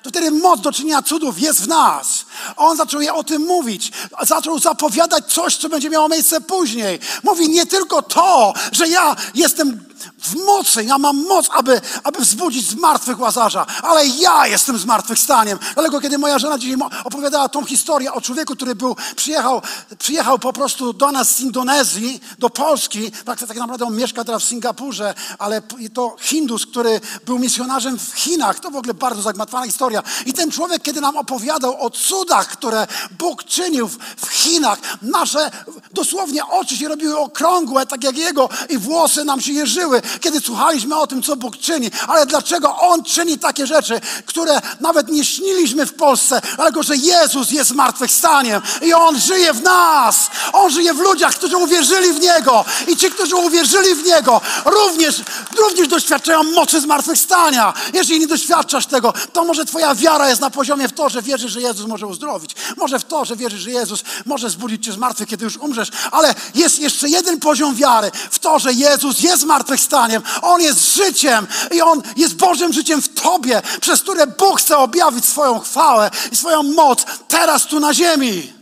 [0.06, 2.24] to wtedy moc do czynienia cudów jest w nas.
[2.56, 6.98] On zaczął je o tym mówić, zaczął zapowiadać coś, co będzie miało miejsce później.
[7.22, 9.84] Mówi nie tylko to, że ja jestem
[10.23, 15.59] w mocy, ja mam moc, aby, aby wzbudzić zmartwych Łazarza, ale ja jestem zmartwychwstaniem.
[15.75, 19.62] Dlatego, kiedy moja żona dzisiaj opowiadała tą historię o człowieku, który był, przyjechał,
[19.99, 24.42] przyjechał po prostu do nas z Indonezji, do Polski, tak, tak naprawdę on mieszka teraz
[24.42, 25.62] w Singapurze, ale
[25.95, 30.03] to Hindus, który był misjonarzem w Chinach, to w ogóle bardzo zagmatwana historia.
[30.27, 32.87] I ten człowiek, kiedy nam opowiadał o cudach, które
[33.19, 35.51] Bóg czynił w Chinach, nasze
[35.92, 40.96] dosłownie oczy się robiły okrągłe, tak jak jego, i włosy nam się jeżyły kiedy słuchaliśmy
[40.96, 45.87] o tym, co Bóg czyni, ale dlaczego On czyni takie rzeczy, które nawet nie śniliśmy
[45.87, 50.30] w Polsce, dlatego że Jezus jest zmartwychwstaniem i On żyje w nas.
[50.52, 55.22] On żyje w ludziach, którzy uwierzyli w Niego i ci, którzy uwierzyli w Niego, również,
[55.59, 57.74] również doświadczają mocy zmartwychwstania.
[57.94, 61.52] Jeżeli nie doświadczasz tego, to może Twoja wiara jest na poziomie w to, że wierzysz,
[61.52, 62.54] że Jezus może uzdrowić.
[62.76, 65.88] Może w to, że wierzysz, że Jezus może zbudzić Cię z martwych, kiedy już umrzesz,
[66.11, 70.22] ale jest jeszcze jeden poziom wiary w to, że Jezus jest zmartwychwstany zmartwychwstaniem.
[70.42, 75.25] On jest życiem i On jest Bożym życiem w Tobie, przez które Bóg chce objawić
[75.25, 78.53] swoją chwałę i swoją moc teraz tu na ziemi.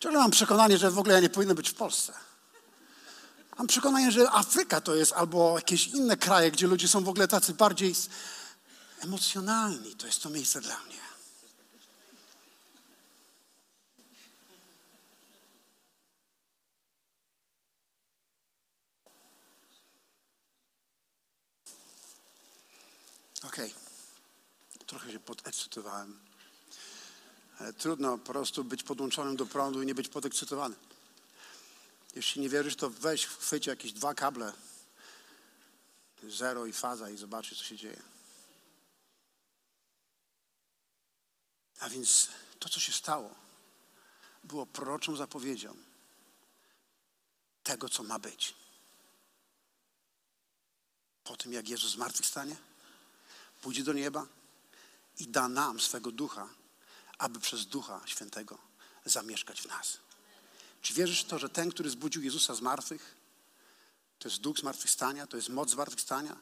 [0.00, 2.12] Ciągle mam przekonanie, że w ogóle ja nie powinno być w Polsce.
[3.58, 7.28] Mam przekonanie, że Afryka to jest albo jakieś inne kraje, gdzie ludzie są w ogóle
[7.28, 7.94] tacy bardziej
[9.00, 9.96] emocjonalni.
[9.96, 11.06] To jest to miejsce dla mnie.
[23.46, 23.72] Okej.
[23.72, 24.86] Okay.
[24.86, 26.18] Trochę się podekscytowałem.
[27.78, 30.76] Trudno po prostu być podłączonym do prądu i nie być podekscytowany.
[32.14, 34.52] Jeśli nie wierzysz, to weź, chwyć jakieś dwa kable.
[36.28, 38.02] Zero i faza i zobaczysz, co się dzieje.
[41.80, 43.34] A więc to, co się stało,
[44.44, 45.76] było proroczą zapowiedzią
[47.62, 48.54] tego, co ma być.
[51.24, 52.56] Po tym, jak Jezus zmartwychwstanie,
[53.62, 54.26] pójdzie do nieba
[55.18, 56.48] i da nam swego ducha,
[57.18, 58.58] aby przez Ducha Świętego
[59.04, 59.98] zamieszkać w nas.
[60.82, 63.16] Czy wierzysz w to, że ten, który zbudził Jezusa z martwych,
[64.18, 66.36] to jest duch zmartwychwstania, to jest moc zmartwychwstania,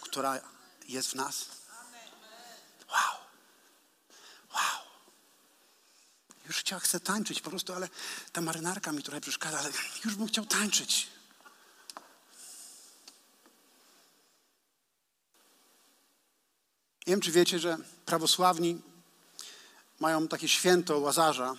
[0.00, 0.40] która
[0.88, 1.46] jest w nas?
[2.88, 3.20] Wow.
[4.54, 4.82] Wow.
[6.46, 7.88] Już chciał, chcę tańczyć po prostu, ale
[8.32, 9.70] ta marynarka mi trochę przeszkadza, ale
[10.04, 11.08] już bym chciał tańczyć.
[17.06, 18.80] Nie wiem, czy wiecie, że prawosławni
[20.00, 21.54] mają takie święto Łazarza.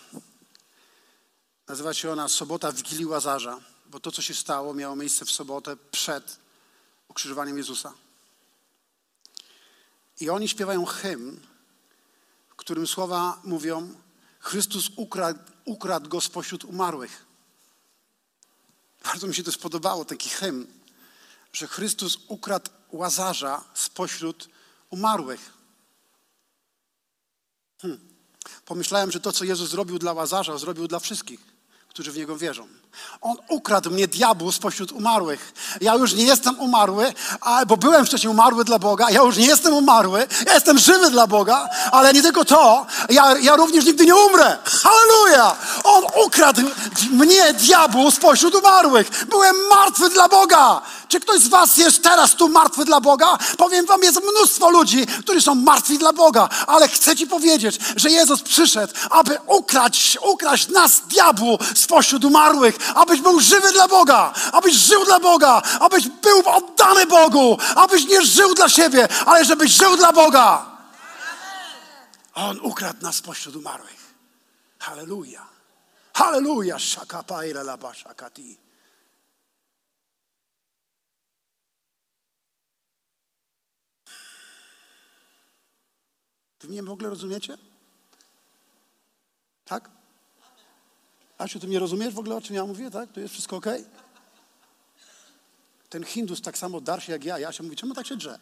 [1.67, 5.77] Nazywa się ona Sobota Wigilii Łazarza, bo to, co się stało, miało miejsce w sobotę
[5.91, 6.39] przed
[7.07, 7.93] ukrzyżowaniem Jezusa.
[10.19, 11.39] I oni śpiewają hymn,
[12.49, 13.95] w którym słowa mówią:
[14.39, 17.25] Chrystus ukradł, ukradł go spośród umarłych.
[19.03, 20.67] Bardzo mi się to spodobało, taki hymn,
[21.53, 24.52] że Chrystus ukradł łazarza spośród
[24.93, 25.53] umarłych.
[27.81, 27.99] Hmm.
[28.65, 31.53] Pomyślałem, że to, co Jezus zrobił dla łazarza, zrobił dla wszystkich
[31.93, 32.67] którzy w Niego wierzą.
[33.21, 35.53] On ukradł mnie diabłu spośród umarłych.
[35.81, 37.13] Ja już nie jestem umarły,
[37.67, 39.09] bo byłem wcześniej umarły dla Boga.
[39.09, 40.27] Ja już nie jestem umarły.
[40.45, 42.85] Ja jestem żywy dla Boga, ale nie tylko to.
[43.09, 44.57] Ja, ja również nigdy nie umrę.
[44.65, 45.55] Halleluja!
[45.83, 46.61] On ukradł
[47.11, 49.25] mnie diabłu spośród umarłych.
[49.29, 50.81] Byłem martwy dla Boga.
[51.07, 53.37] Czy ktoś z Was jest teraz tu martwy dla Boga?
[53.57, 58.09] Powiem Wam, jest mnóstwo ludzi, którzy są martwi dla Boga, ale chcę Ci powiedzieć, że
[58.09, 64.75] Jezus przyszedł, aby ukraść, ukraść nas diabłu spośród umarłych, abyś był żywy dla Boga, abyś
[64.75, 69.97] żył dla Boga, abyś był oddany Bogu, abyś nie żył dla siebie, ale żebyś żył
[69.97, 70.73] dla Boga.
[72.33, 74.13] On ukradł nas spośród umarłych.
[74.79, 75.47] Halleluja.
[76.13, 76.79] Halleluja.
[76.79, 78.57] Shakapaira laba shakati.
[86.59, 87.57] Wy mnie w ogóle rozumiecie?
[89.65, 89.89] Tak?
[91.43, 93.11] Asiu, ty mnie rozumiesz w ogóle, o czym ja mówię, tak?
[93.11, 93.65] To jest wszystko ok?
[95.89, 97.39] Ten Hindus tak samo dar się jak ja.
[97.39, 98.39] Ja się mówi, czemu tak się drze?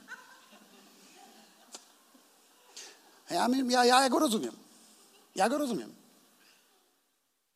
[3.30, 4.56] Ja, ja, ja, ja go rozumiem.
[5.36, 5.96] Ja go rozumiem.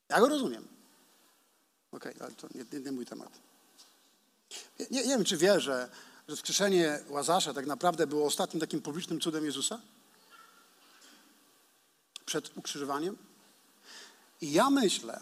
[0.10, 0.68] Ja go rozumiem.
[1.92, 3.30] Okej, okay, ale to nie, nie, mój temat.
[4.80, 5.90] Nie, nie, wiem, czy wie, że,
[6.28, 9.82] że wskrzeszenie Łazarza tak naprawdę było ostatnim takim publicznym cudem Jezusa?
[12.26, 13.18] Przed ukrzyżowaniem?
[14.42, 15.20] I ja myślę,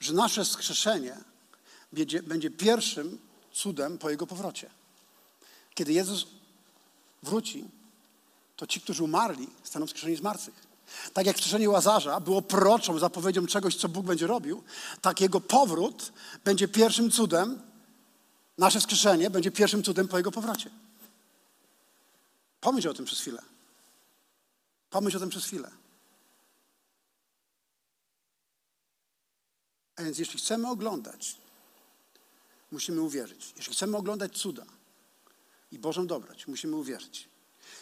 [0.00, 1.16] że nasze skrzeszenie
[1.92, 3.18] będzie, będzie pierwszym
[3.52, 4.70] cudem po Jego powrocie.
[5.74, 6.26] Kiedy Jezus
[7.22, 7.64] wróci,
[8.56, 10.66] to ci, którzy umarli, staną wskrzeszeni z martwych.
[11.12, 14.62] Tak jak wskrzeszenie Łazarza było proroczą zapowiedzią czegoś, co Bóg będzie robił,
[15.00, 16.12] tak Jego powrót
[16.44, 17.62] będzie pierwszym cudem,
[18.58, 20.70] nasze skrzeszenie będzie pierwszym cudem po Jego powrocie.
[22.60, 23.42] Pomyśl o tym przez chwilę.
[24.90, 25.70] Pomyśl o tym przez chwilę.
[29.96, 31.36] A więc jeśli chcemy oglądać,
[32.72, 33.52] musimy uwierzyć.
[33.56, 34.66] Jeśli chcemy oglądać cuda
[35.72, 37.28] i Bożą dobroć, musimy uwierzyć.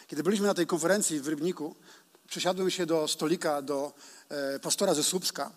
[0.07, 1.75] Kiedy byliśmy na tej konferencji w Rybniku,
[2.27, 3.93] przesiadłem się do stolika do
[4.29, 5.51] e, pastora ze Słupska,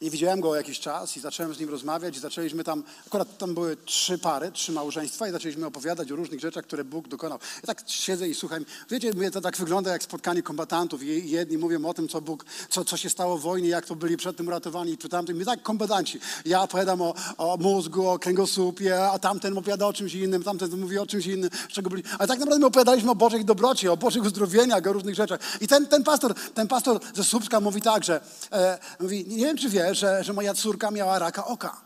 [0.00, 3.54] nie widziałem go jakiś czas i zacząłem z nim rozmawiać i zaczęliśmy tam, akurat tam
[3.54, 7.38] były trzy pary, trzy małżeństwa i zaczęliśmy opowiadać o różnych rzeczach, które Bóg dokonał.
[7.56, 8.64] Ja tak siedzę i słucham.
[8.90, 12.84] Wiecie, to tak wygląda jak spotkanie kombatantów i jedni mówią o tym, co Bóg, co,
[12.84, 15.42] co się stało w wojnie, jak to byli przed tym uratowani i przy tamtym.
[15.42, 16.20] I tak kombatanci.
[16.44, 20.98] Ja opowiadam o, o mózgu, o kręgosłupie, a tamten opowiada o czymś innym, tamten mówi
[20.98, 22.02] o czymś innym, czego byli.
[22.18, 25.40] Ale tak naprawdę my opowiadaliśmy o Bożej dobroci, o Bożych uzdrowieniach, o różnych rzeczach.
[25.60, 28.20] I ten, ten pastor, ten pastor ze Słupska mówi tak, że
[28.52, 31.80] e, mówi, nie wiem, czy wie, że, że moja córka miała raka oka.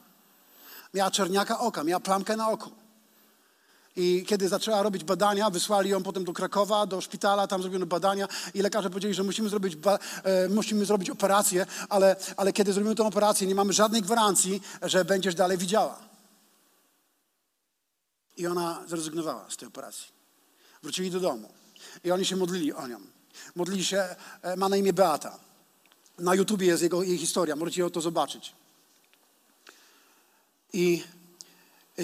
[0.94, 2.70] Miała czerniaka oka, miała plamkę na oku.
[3.96, 8.28] I kiedy zaczęła robić badania, wysłali ją potem do Krakowa, do szpitala, tam zrobiono badania
[8.54, 9.78] i lekarze powiedzieli, że musimy zrobić,
[10.24, 15.04] e, musimy zrobić operację, ale, ale kiedy zrobimy tę operację, nie mamy żadnej gwarancji, że
[15.04, 15.98] będziesz dalej widziała.
[18.36, 20.06] I ona zrezygnowała z tej operacji.
[20.82, 21.48] Wrócili do domu
[22.04, 23.00] i oni się modlili o nią.
[23.54, 25.49] Modlili się, e, ma na imię Beata.
[26.20, 28.52] Na YouTubie jest jego, jej historia, możecie to zobaczyć.
[30.72, 31.02] I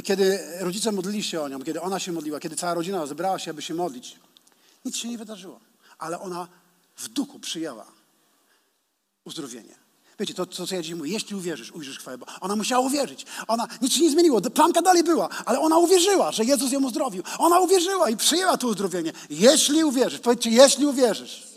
[0.04, 3.50] kiedy rodzice modlili się o nią, kiedy ona się modliła, kiedy cała rodzina zebrała się,
[3.50, 4.16] aby się modlić,
[4.84, 5.60] nic się nie wydarzyło.
[5.98, 6.48] Ale ona
[6.96, 7.86] w duchu przyjęła
[9.24, 9.74] uzdrowienie.
[10.18, 12.32] Wiecie, to, to co ja dzisiaj mówię, jeśli uwierzysz, ujrzysz chwałę Boga.
[12.40, 13.26] Ona musiała uwierzyć.
[13.48, 17.22] Ona, nic się nie zmieniło, plamka dalej była, ale ona uwierzyła, że Jezus ją uzdrowił.
[17.38, 19.12] Ona uwierzyła i przyjęła to uzdrowienie.
[19.30, 21.55] Jeśli uwierzysz, powiedzcie, jeśli uwierzysz.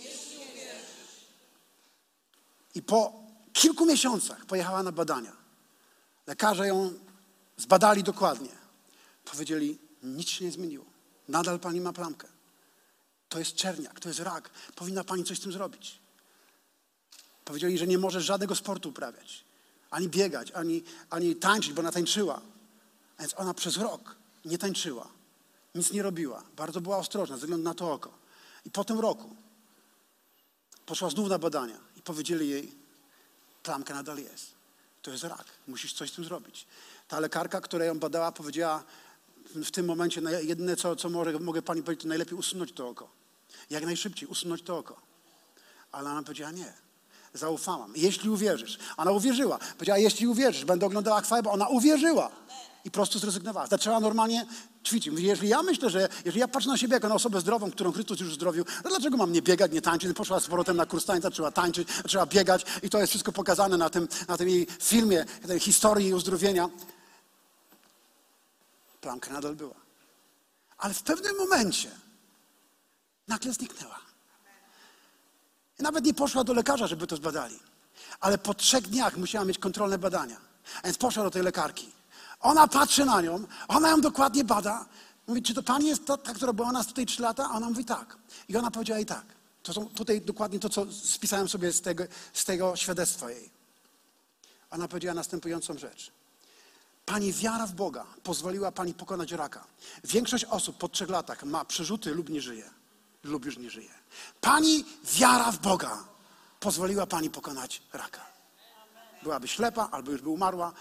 [2.76, 3.14] I po
[3.54, 5.32] kilku miesiącach pojechała na badania.
[6.28, 6.94] Lekarze ją
[7.58, 8.50] zbadali dokładnie.
[9.26, 10.86] Powiedzieli, nic się nie zmieniło.
[11.28, 12.28] Nadal pani ma plamkę.
[13.30, 14.50] To jest czerniak, to jest rak.
[14.76, 16.00] Powinna pani coś z tym zrobić.
[17.46, 19.44] Powiedzieli, że nie może żadnego sportu uprawiać.
[19.92, 22.42] Ani biegać, ani, ani tańczyć, bo ona tańczyła.
[23.18, 25.08] A więc ona przez rok nie tańczyła.
[25.76, 26.44] Nic nie robiła.
[26.56, 28.18] Bardzo była ostrożna ze względu na to oko.
[28.66, 29.36] I po tym roku
[30.86, 31.78] poszła znów na badania
[32.10, 32.72] powiedzieli jej,
[33.64, 34.52] plamka nadal jest.
[35.02, 36.66] To jest rak, musisz coś z tym zrobić.
[37.08, 38.84] Ta lekarka, która ją badała, powiedziała
[39.56, 43.10] w tym momencie, jedyne co, co może, mogę pani powiedzieć, to najlepiej usunąć to oko.
[43.70, 45.02] Jak najszybciej usunąć to oko.
[45.92, 46.74] Ale ona powiedziała nie.
[47.34, 47.94] Zaufałam.
[47.96, 48.80] Jeśli uwierzysz.
[48.98, 49.60] Ona uwierzyła.
[49.74, 52.32] Powiedziała, jeśli uwierzysz, będę oglądała chwałę, bo ona uwierzyła.
[52.86, 53.68] I po prostu zrezygnowała.
[53.68, 54.46] Zaczęła normalnie
[54.86, 55.12] ćwiczyć.
[55.12, 57.92] Mówi, Jeżeli ja myślę, że jeżeli ja patrzę na siebie jako na osobę zdrową, którą
[57.92, 60.14] Chrystus już zdrowił, to dlaczego mam nie biegać, nie tańczyć?
[60.18, 63.78] Poszła z powrotem na kurs tańca, zaczęła tańczyć, zaczęła biegać i to jest wszystko pokazane
[63.78, 66.70] na tym, na tym jej filmie, tej historii uzdrowienia.
[69.02, 69.76] Plamka nadal była.
[70.78, 71.92] Ale w pewnym momencie
[73.28, 74.09] nagle zniknęła.
[75.80, 77.60] Nawet nie poszła do lekarza, żeby to zbadali.
[78.20, 80.38] Ale po trzech dniach musiała mieć kontrolne badania.
[80.82, 81.92] A więc poszła do tej lekarki.
[82.40, 84.86] Ona patrzy na nią, ona ją dokładnie bada.
[85.28, 87.50] Mówi, czy to pani jest ta, ta która była u nas tutaj trzy lata?
[87.52, 88.18] A ona mówi tak.
[88.48, 89.26] I ona powiedziała i tak.
[89.64, 93.50] To są tutaj dokładnie to, co spisałem sobie z tego, z tego świadectwa jej.
[94.72, 96.12] Ona powiedziała następującą rzecz.
[97.06, 99.64] Pani wiara w Boga pozwoliła Pani pokonać raka.
[100.04, 102.79] Większość osób po trzech latach ma przerzuty lub nie żyje.
[103.24, 103.94] Lub już nie żyje.
[104.42, 106.04] Pani wiara w Boga
[106.60, 108.26] pozwoliła Pani pokonać raka.
[109.24, 110.74] Byłaby ślepa albo już by umarła,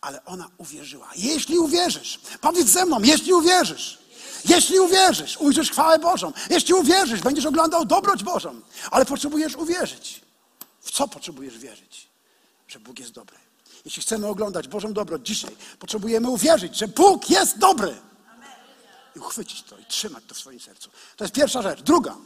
[0.00, 1.10] ale ona uwierzyła.
[1.16, 3.98] Jeśli uwierzysz, powiedz ze mną, jeśli uwierzysz,
[4.44, 6.32] jeśli uwierzysz, ujrzysz chwałę Bożą.
[6.50, 8.60] Jeśli uwierzysz, będziesz oglądał dobroć Bożą.
[8.90, 10.20] Ale potrzebujesz uwierzyć.
[10.80, 12.08] W co potrzebujesz wierzyć?
[12.68, 13.36] Że Bóg jest dobry.
[13.84, 17.96] Jeśli chcemy oglądać Bożą dobroć dzisiaj, potrzebujemy uwierzyć, że Bóg jest dobry.
[19.16, 20.90] I uchwycić to i trzymać to w swoim sercu.
[21.16, 21.82] To jest pierwsza rzecz.
[21.82, 22.16] Druga.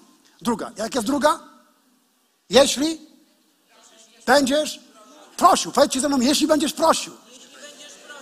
[0.41, 0.73] Druga.
[0.77, 1.41] Jak jest druga?
[2.51, 3.01] Jeśli
[4.27, 4.81] będziesz
[5.37, 5.73] prosił.
[5.73, 7.13] Powiedzcie ze mną, jeśli będziesz prosił.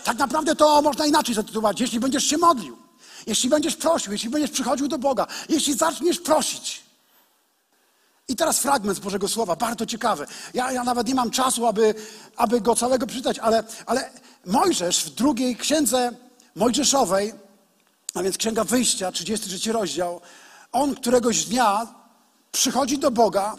[0.05, 1.81] Tak naprawdę to można inaczej zatytułować.
[1.81, 2.79] Jeśli będziesz się modlił.
[3.27, 6.83] Jeśli będziesz prosił, jeśli będziesz przychodził do Boga, jeśli zaczniesz prosić.
[8.29, 10.27] I teraz fragment z Bożego Słowa, bardzo ciekawy.
[10.55, 11.95] Ja, ja nawet nie mam czasu, aby,
[12.37, 14.11] aby go całego przeczytać, ale, ale
[14.47, 16.13] Mojżesz w drugiej księdze
[16.55, 17.33] Mojżeszowej,
[18.17, 20.21] a więc Księga Wyjścia, 33 rozdział,
[20.73, 21.87] on któregoś dnia
[22.53, 23.57] przychodzi do Boga,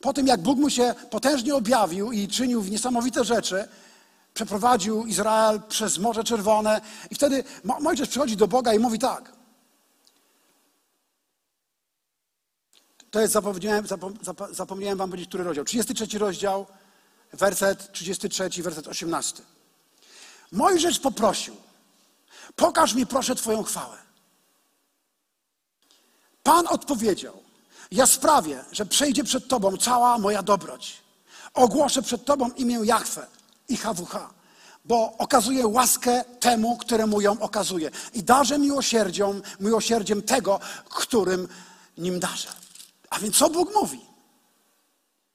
[0.00, 3.68] po tym jak Bóg mu się potężnie objawił i czynił niesamowite rzeczy,
[4.34, 9.32] przeprowadził Izrael przez Morze Czerwone i wtedy Mo- Mojżesz przychodzi do Boga i mówi tak.
[13.10, 15.64] To jest, zapomniałem, zapom- zapomniałem wam powiedzieć, który rozdział.
[15.64, 16.66] 33 rozdział,
[17.32, 19.42] werset 33, werset 18.
[20.52, 21.56] Mojżesz poprosił,
[22.56, 23.96] pokaż mi proszę Twoją chwałę.
[26.42, 27.42] Pan odpowiedział,
[27.90, 31.02] ja sprawię, że przejdzie przed Tobą cała moja dobroć.
[31.54, 33.26] Ogłoszę przed Tobą imię Jahwe
[33.68, 34.34] i HWH,
[34.84, 37.90] bo okazuję łaskę temu, któremu ją okazuje.
[38.12, 41.48] I darzę miłosierdzią, miłosierdziem tego, którym
[41.98, 42.48] nim darzę.
[43.10, 44.00] A więc co Bóg mówi?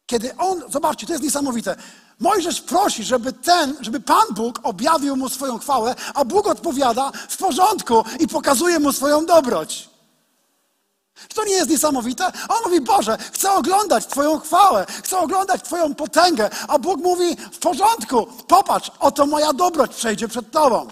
[0.05, 1.75] Kiedy on, zobaczcie, to jest niesamowite.
[2.19, 7.37] Mojżesz prosi, żeby ten, żeby Pan Bóg objawił mu swoją chwałę, a Bóg odpowiada w
[7.37, 9.89] porządku i pokazuje mu swoją dobroć.
[11.27, 12.25] Czy to nie jest niesamowite?
[12.25, 17.59] On mówi, Boże, chcę oglądać Twoją chwałę, chcę oglądać Twoją potęgę, a Bóg mówi, w
[17.59, 20.87] porządku, popatrz, oto moja dobroć przejdzie przed Tobą.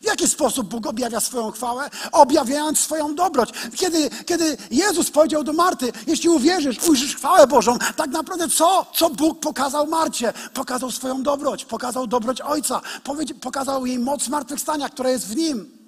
[0.00, 1.90] W jaki sposób Bóg objawia swoją chwałę?
[2.12, 3.50] Objawiając swoją dobroć.
[3.76, 8.86] Kiedy, kiedy Jezus powiedział do Marty, jeśli uwierzysz, ujrzysz chwałę Bożą, tak naprawdę co?
[8.94, 10.32] Co Bóg pokazał Marcie?
[10.54, 12.80] Pokazał swoją dobroć, pokazał dobroć Ojca,
[13.40, 15.78] pokazał jej moc zmartwychwstania, która jest w Nim.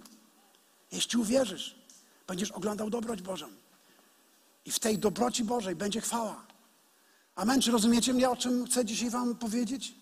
[0.92, 1.74] Jeśli uwierzysz,
[2.26, 3.46] będziesz oglądał dobroć Bożą.
[4.64, 6.42] I w tej dobroci Bożej będzie chwała.
[7.34, 7.60] Amen.
[7.60, 9.94] Czy rozumiecie mnie, o czym chcę dzisiaj Wam powiedzieć?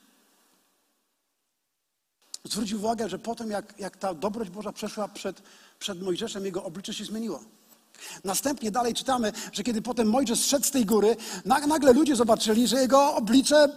[2.45, 5.43] Zwróć uwagę, że potem, jak, jak ta dobroć Boża przeszła przed,
[5.79, 7.41] przed Mojżeszem, jego oblicze się zmieniło.
[8.25, 12.69] Następnie dalej czytamy, że kiedy potem Mojżesz szedł z tej góry, na- nagle ludzie zobaczyli,
[12.69, 13.69] że jego oblicze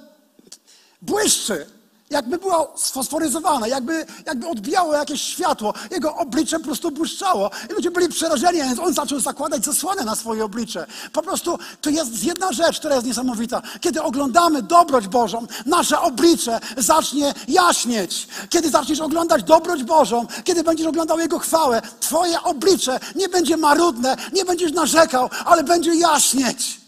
[1.01, 1.65] błyszczy.
[2.13, 5.73] Jakby było sfosforyzowane, jakby, jakby odbijało jakieś światło.
[5.91, 7.51] Jego oblicze po prostu błyszczało.
[7.69, 10.85] I ludzie byli przerażeni, więc on zaczął zakładać zasłonę na swoje oblicze.
[11.13, 13.61] Po prostu to jest jedna rzecz, która jest niesamowita.
[13.81, 18.27] Kiedy oglądamy dobroć Bożą, nasze oblicze zacznie jaśnieć.
[18.49, 24.15] Kiedy zaczniesz oglądać dobroć Bożą, kiedy będziesz oglądał Jego chwałę, twoje oblicze nie będzie marudne,
[24.33, 26.81] nie będziesz narzekał, ale będzie jaśnieć.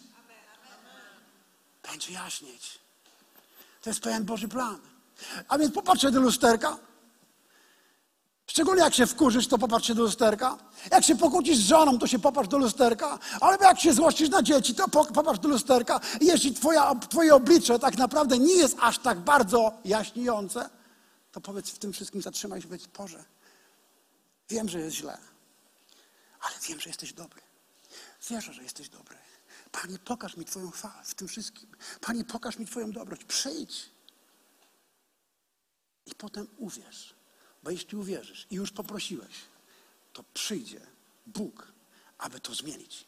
[1.91, 2.79] Będzie jaśnieć.
[3.81, 4.94] To jest pewien Boży plan.
[5.47, 6.77] A więc popatrzcie do lusterka.
[8.47, 10.57] Szczególnie jak się wkurzysz, to popatrzcie do lusterka.
[10.91, 13.19] Jak się pokłócisz z żoną, to się popatrz do lusterka.
[13.41, 15.99] Ale jak się złościsz na dzieci, to po- popatrz do lusterka.
[16.21, 20.69] I jeśli twoja, twoje oblicze tak naprawdę nie jest aż tak bardzo jaśniejące,
[21.31, 23.23] to powiedz w tym wszystkim, zatrzymaj się powiedz, Boże,
[24.49, 25.17] wiem, że jest źle,
[26.41, 27.41] ale wiem, że jesteś dobry.
[28.29, 29.17] Wierzę, że jesteś dobry.
[29.71, 31.69] Panie, pokaż mi Twoją chwałę w tym wszystkim.
[32.01, 33.23] Panie, pokaż mi Twoją dobroć.
[33.25, 33.94] Przyjdź.
[36.05, 37.13] I potem uwierz.
[37.63, 39.33] Bo jeśli uwierzysz i już poprosiłeś,
[40.13, 40.81] to przyjdzie
[41.27, 41.71] Bóg,
[42.17, 43.05] aby to zmienić.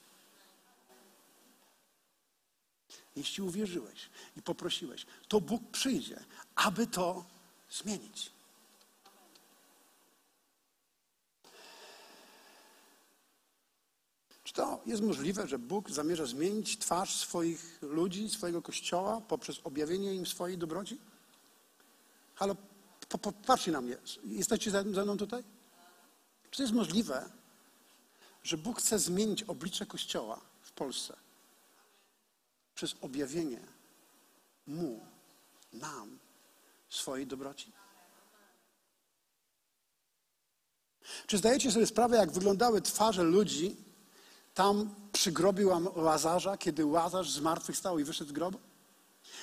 [3.18, 6.24] jeśli uwierzyłeś i poprosiłeś, to Bóg przyjdzie,
[6.56, 7.26] aby to
[7.72, 8.32] zmienić.
[14.44, 20.16] Czy to jest możliwe, że Bóg zamierza zmienić twarz swoich ludzi, swojego kościoła poprzez objawienie
[20.16, 20.98] im swojej dobroci?
[22.36, 22.56] Halo,
[23.08, 23.98] popatrzcie na mnie.
[24.24, 25.44] Jesteście ze mną tutaj?
[26.52, 27.30] Czy to jest możliwe,
[28.44, 31.18] że Bóg chce zmienić oblicze Kościoła w Polsce
[32.76, 33.60] przez objawienie
[34.68, 35.06] Mu,
[35.74, 36.20] nam,
[36.90, 37.72] swojej dobroci?
[41.28, 43.76] Czy zdajecie sobie sprawę, jak wyglądały twarze ludzi
[44.54, 48.60] tam przy grobie Łazarza, kiedy Łazarz zmartwychwstał i wyszedł z grobu?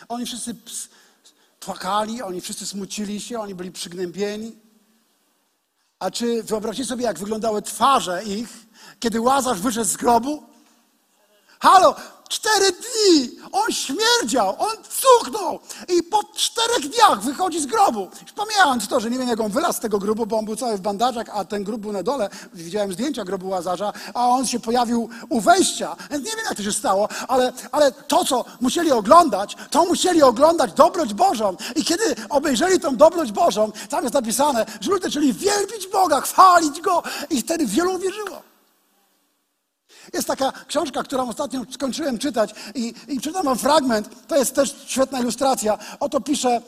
[0.08, 0.54] Oni wszyscy
[1.64, 4.56] płakali, oni wszyscy smucili się, oni byli przygnębieni.
[5.98, 8.48] A czy wyobraźcie sobie, jak wyglądały twarze ich,
[9.00, 10.42] kiedy Łazarz wyszedł z grobu?
[11.60, 11.96] Halo,
[12.34, 13.30] Cztery dni!
[13.52, 18.08] On śmierdział, on cuchnął i po czterech dniach wychodzi z grobu.
[18.22, 20.56] Już pomijając to, że nie wiem jak on wylazł z tego grobu, bo on był
[20.56, 22.30] cały w bandażach, a ten grób był na dole.
[22.54, 25.96] Widziałem zdjęcia grobu Łazarza, a on się pojawił u wejścia.
[26.10, 30.72] Nie wiem jak to się stało, ale, ale to, co musieli oglądać, to musieli oglądać
[30.72, 31.56] dobroć Bożą.
[31.76, 36.80] I kiedy obejrzeli tą dobroć Bożą, tam jest napisane, że ludzie zaczęli wielbić Boga, chwalić
[36.80, 38.53] Go i wtedy wielu uwierzyło.
[40.12, 44.08] Jest taka książka, którą ostatnio skończyłem czytać i, i wam fragment.
[44.26, 45.78] To jest też świetna ilustracja.
[46.00, 46.60] Oto pisze e,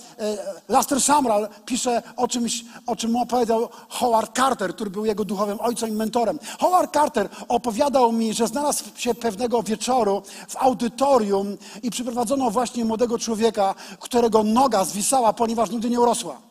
[0.69, 5.61] Laster Samral, pisze o czymś, o czym mu opowiadał Howard Carter, który był jego duchowym
[5.61, 6.39] ojcem i mentorem.
[6.61, 13.19] Howard Carter opowiadał mi, że znalazł się pewnego wieczoru w audytorium i przyprowadzono właśnie młodego
[13.19, 16.46] człowieka, którego noga zwisała, ponieważ nigdy nie urosła.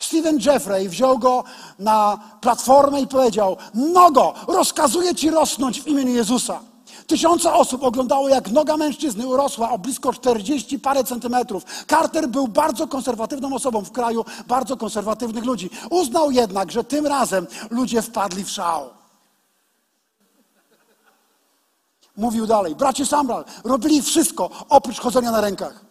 [0.00, 1.44] Stephen Jeffrey wziął go
[1.78, 6.60] na platformę i powiedział: Nogo, rozkazuję ci rosnąć w imieniu Jezusa.
[7.06, 11.64] Tysiące osób oglądało, jak noga mężczyzny urosła o blisko 40 parę centymetrów.
[11.86, 15.70] Carter był bardzo konserwatywną osobą w kraju bardzo konserwatywnych ludzi.
[15.90, 18.90] Uznał jednak, że tym razem ludzie wpadli w szał.
[22.16, 25.85] Mówił dalej, bracie Samral, robili wszystko oprócz chodzenia na rękach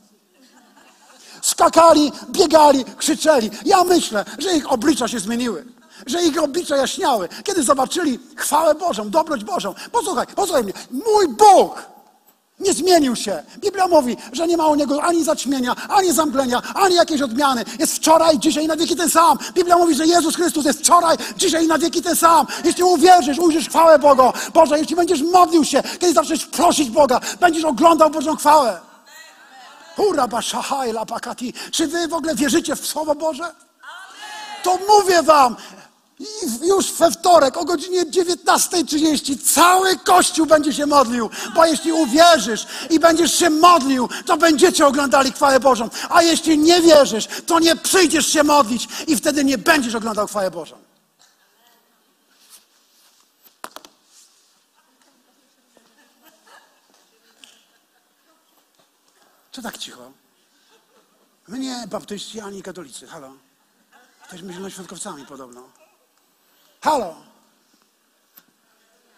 [1.46, 3.52] skakali, biegali, krzyczeli.
[3.66, 5.66] Ja myślę, że ich oblicza się zmieniły.
[6.06, 9.74] Że ich oblicza jaśniały, kiedy zobaczyli chwałę Bożą, dobroć Bożą.
[9.92, 10.74] Posłuchaj, posłuchaj mnie.
[10.92, 11.86] Mój Bóg
[12.60, 13.44] nie zmienił się.
[13.58, 17.66] Biblia mówi, że nie ma u Niego ani zaćmienia, ani zamglenia, ani jakiejś odmiany.
[17.80, 19.38] Jest wczoraj, dzisiaj i na wieki ten sam.
[19.54, 22.48] Biblia mówi, że Jezus Chrystus jest wczoraj, dzisiaj i na wieki ten sam.
[22.64, 24.34] Jeśli uwierzysz, ujrzysz chwałę Boga.
[24.54, 28.80] Boże, jeśli będziesz modlił się, kiedy zaczniesz prosić Boga, będziesz oglądał Bożą chwałę.
[31.72, 33.56] Czy wy w ogóle wierzycie w Słowo Boże?
[34.64, 35.56] To mówię wam,
[36.64, 43.00] już we wtorek o godzinie 19.30 cały Kościół będzie się modlił, bo jeśli uwierzysz i
[43.00, 45.90] będziesz się modlił, to będziecie oglądali chwałę Bożą.
[46.10, 50.52] A jeśli nie wierzysz, to nie przyjdziesz się modlić i wtedy nie będziesz oglądał chwałę
[50.52, 50.85] Bożą.
[59.56, 60.12] Co tak cicho?
[61.48, 63.08] My nie baptyści ani katolicy.
[63.08, 63.34] Halo.
[64.22, 65.64] Jesteśmy zielonoświątkowcami podobno.
[66.82, 67.16] Halo.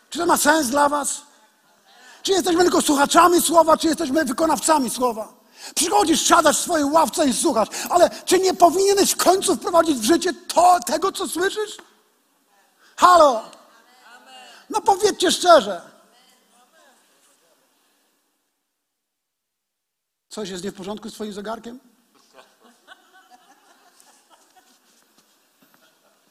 [0.10, 1.22] Czy to ma sens dla was?
[2.24, 5.34] Czy jesteśmy tylko słuchaczami słowa, czy jesteśmy wykonawcami słowa?
[5.76, 10.04] Przychodzisz, siadasz w swojej ławce i słuchasz, ale czy nie powinieneś w końcu wprowadzić w
[10.04, 11.78] życie to, tego, co słyszysz?
[12.96, 13.44] Halo.
[14.70, 15.97] No powiedzcie szczerze.
[20.38, 21.80] Coś jest nie w porządku z Twoim zegarkiem?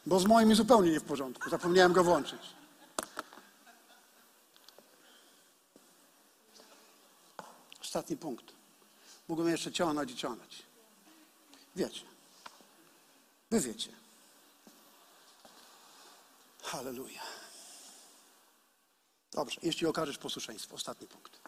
[0.07, 1.51] Bo z moim jest zupełnie nie w porządku.
[1.51, 2.41] Zapomniałem go włączyć.
[7.81, 8.45] Ostatni punkt.
[9.29, 10.63] Mógłbym jeszcze ciągnąć i ciągnąć.
[11.77, 12.03] Wiecie.
[13.51, 13.91] Wy wiecie.
[16.63, 17.23] Halleluja.
[19.33, 21.41] Dobrze, jeśli okażesz posłuszeństwo, ostatni punkt.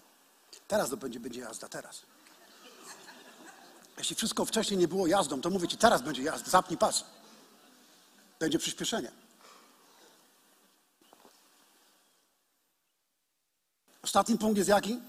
[0.69, 2.03] Teraz to będzie, będzie jazda, teraz.
[3.99, 7.05] Jeśli wszystko wcześniej nie było jazdą, to mówię ci, teraz będzie jazda, zapnij pas.
[8.41, 9.13] Będzie przyspieszenie.
[14.03, 15.01] Ostatni punkt jest jaki?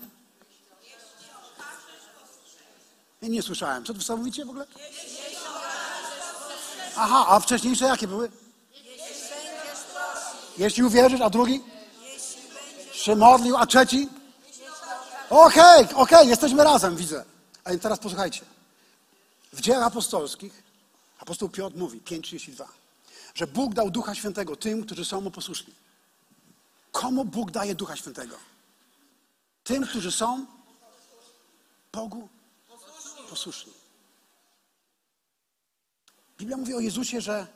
[3.21, 3.85] Nie, nie słyszałem.
[3.85, 4.65] Co wy mówicie w ogóle?
[6.95, 8.31] Aha, a wcześniejsze jakie były?
[10.57, 11.63] Jeśli uwierzysz, a drugi?
[12.91, 14.09] Się modlił, a trzeci?
[15.29, 17.25] Okej, okay, okej, okay, jesteśmy razem, widzę.
[17.63, 18.58] A teraz posłuchajcie.
[19.53, 20.63] W dziejach apostolskich
[21.19, 22.65] apostoł Piotr mówi, 5,32,
[23.35, 25.73] że Bóg dał Ducha Świętego tym, którzy są mu posłuszni.
[26.91, 28.37] Komu Bóg daje Ducha Świętego?
[29.63, 30.45] Tym, którzy są
[31.93, 32.29] Bogu
[33.29, 33.73] posłuszni.
[36.37, 37.47] Biblia mówi o Jezusie, że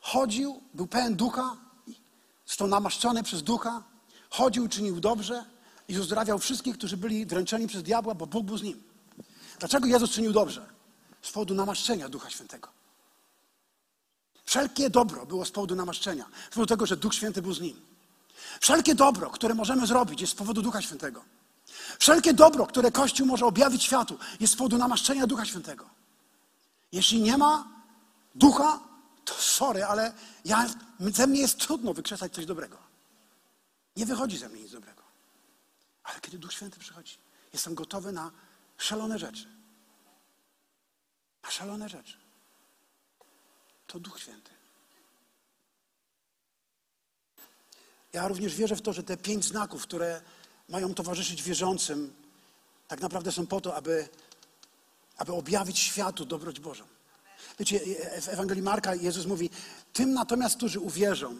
[0.00, 1.56] chodził, był pełen ducha,
[2.46, 3.82] został namaszczony przez ducha,
[4.30, 5.44] chodził, czynił dobrze
[5.88, 8.82] i uzdrawiał wszystkich, którzy byli dręczeni przez diabła, bo Bóg był z nim.
[9.58, 10.75] Dlaczego Jezus czynił dobrze?
[11.26, 12.68] Z powodu namaszczenia Ducha Świętego.
[14.44, 17.80] Wszelkie dobro było z powodu namaszczenia, z powodu tego, że Duch Święty był z nim.
[18.60, 21.24] Wszelkie dobro, które możemy zrobić, jest z powodu Ducha Świętego.
[21.98, 25.90] Wszelkie dobro, które Kościół może objawić światu, jest z powodu namaszczenia Ducha Świętego.
[26.92, 27.68] Jeśli nie ma
[28.34, 28.80] ducha,
[29.24, 30.12] to sorry, ale
[30.44, 30.66] ja,
[31.00, 32.76] ze mnie jest trudno wykrzesać coś dobrego.
[33.96, 35.02] Nie wychodzi ze mnie nic dobrego.
[36.04, 37.18] Ale kiedy Duch Święty przychodzi,
[37.52, 38.30] jestem gotowy na
[38.78, 39.55] szalone rzeczy.
[41.46, 42.16] Na szalone rzeczy.
[43.86, 44.50] To Duch Święty.
[48.12, 50.20] Ja również wierzę w to, że te pięć znaków, które
[50.68, 52.14] mają towarzyszyć wierzącym,
[52.88, 54.08] tak naprawdę są po to, aby,
[55.16, 56.84] aby objawić światu dobroć Bożą.
[57.58, 57.80] Wiecie,
[58.20, 59.50] w Ewangelii Marka Jezus mówi,
[59.92, 61.36] tym natomiast, którzy uwierzą,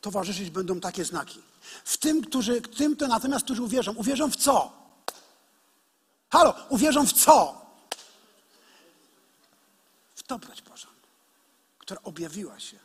[0.00, 1.42] towarzyszyć będą takie znaki.
[1.84, 4.72] W tym, którzy, tym to natomiast, którzy uwierzą, uwierzą w co?
[6.30, 7.63] Halo, uwierzą w co?
[10.28, 10.88] Dobroć Bożą,
[11.78, 12.78] która objawiła się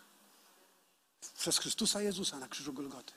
[1.37, 3.13] przez Chrystusa Jezusa na krzyżu Golgoty.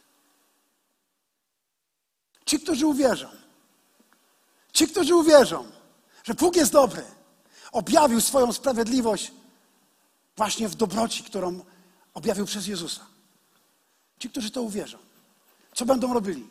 [2.47, 3.29] Ci, którzy uwierzą,
[4.73, 5.71] ci, którzy uwierzą,
[6.25, 7.05] że Bóg jest dobry,
[7.73, 9.33] objawił swoją sprawiedliwość
[10.37, 11.65] właśnie w dobroci, którą
[12.15, 13.07] objawił przez Jezusa.
[14.19, 14.99] Ci, którzy to uwierzą,
[15.75, 16.49] co będą robili?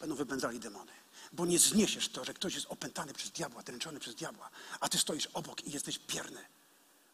[0.00, 0.92] Będą wypędzali demony.
[1.32, 4.98] Bo nie zniesiesz to, że ktoś jest opętany przez diabła, dręczony przez diabła, a ty
[4.98, 6.44] stoisz obok i jesteś bierny.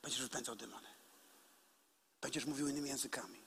[0.09, 0.89] Będziesz wypędzał demony.
[2.21, 3.39] Będziesz mówił innymi językami.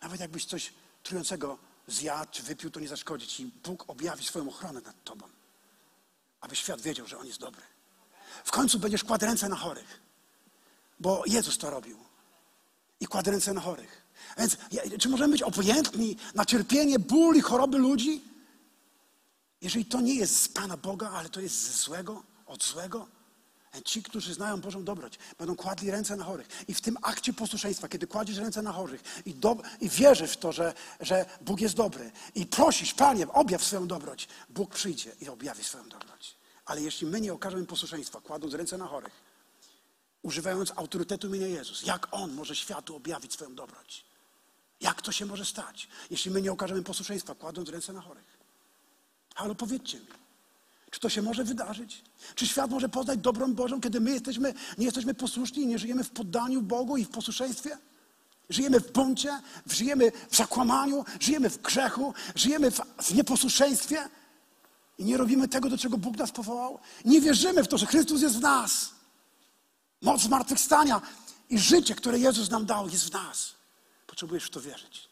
[0.00, 0.72] Nawet jakbyś coś
[1.02, 3.46] trującego zjadł czy wypił, to nie zaszkodzi ci.
[3.64, 5.28] Bóg objawi swoją ochronę nad tobą.
[6.40, 7.62] Aby świat wiedział, że On jest dobry.
[8.44, 10.00] W końcu będziesz kładł ręce na chorych.
[11.00, 11.98] Bo Jezus to robił.
[13.00, 14.02] I kładł ręce na chorych.
[14.38, 14.56] Więc
[14.98, 18.24] czy możemy być obojętni na cierpienie, ból i choroby ludzi?
[19.60, 23.19] Jeżeli to nie jest z Pana Boga, ale to jest ze złego, od złego,
[23.84, 26.48] Ci, którzy znają Bożą dobroć, będą kładli ręce na chorych.
[26.68, 30.36] I w tym akcie posłuszeństwa, kiedy kładziesz ręce na chorych i, do, i wierzysz w
[30.36, 35.28] to, że, że Bóg jest dobry i prosisz, Panie, objaw swoją dobroć, Bóg przyjdzie i
[35.28, 36.36] objawi swoją dobroć.
[36.64, 39.12] Ale jeśli my nie okażemy posłuszeństwa, kładąc ręce na chorych,
[40.22, 44.04] używając autorytetu imienia Jezus, jak On może światu objawić swoją dobroć?
[44.80, 48.38] Jak to się może stać, jeśli my nie okażemy posłuszeństwa, kładąc ręce na chorych?
[49.34, 50.06] Ale powiedzcie mi,
[50.90, 52.04] czy to się może wydarzyć?
[52.34, 56.04] Czy świat może poznać dobrą Bożą, kiedy my jesteśmy, nie jesteśmy posłuszni i nie żyjemy
[56.04, 57.78] w poddaniu Bogu i w posłuszeństwie?
[58.48, 64.08] Żyjemy w buncie, żyjemy w zakłamaniu, żyjemy w grzechu, żyjemy w, w nieposłuszeństwie
[64.98, 66.78] i nie robimy tego, do czego Bóg nas powołał.
[67.04, 68.90] Nie wierzymy w to, że Chrystus jest w nas.
[70.02, 71.00] Moc zmartwychwstania
[71.50, 73.54] i życie, które Jezus nam dał, jest w nas.
[74.06, 75.08] Potrzebujesz w to wierzyć.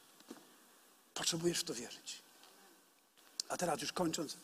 [1.14, 2.22] Potrzebujesz w to wierzyć.
[3.48, 4.36] A teraz już kończąc.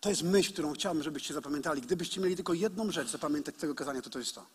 [0.00, 1.82] To jest myśl, którą chciałbym, żebyście zapamiętali.
[1.82, 4.46] Gdybyście mieli tylko jedną rzecz zapamiętać tego kazania, to to jest to.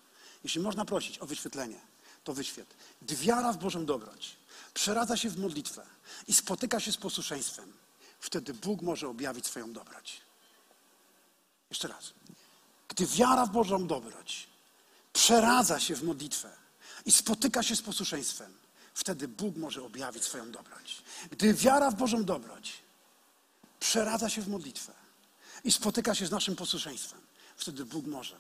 [0.43, 1.79] Jeśli można prosić o wyświetlenie,
[2.23, 2.75] to wyświetl.
[3.01, 4.37] Wiara w Bożą dobroć
[4.73, 5.85] przeradza się w modlitwę
[6.27, 7.73] i spotyka się z posłuszeństwem,
[8.19, 10.21] wtedy Bóg może objawić swoją dobroć.
[11.69, 12.13] Jeszcze raz.
[12.87, 14.47] Gdy wiara w Bożą dobroć
[15.13, 16.51] przeradza się w modlitwę
[17.05, 18.53] i spotyka się z posłuszeństwem,
[18.93, 21.01] wtedy Bóg może objawić swoją dobroć.
[21.31, 22.73] Gdy wiara w Bożą dobroć
[23.79, 25.04] przeradza się w modlitwę
[25.65, 27.21] i spotyka się z naszym posłuszeństwem,
[27.57, 28.39] wtedy Bóg może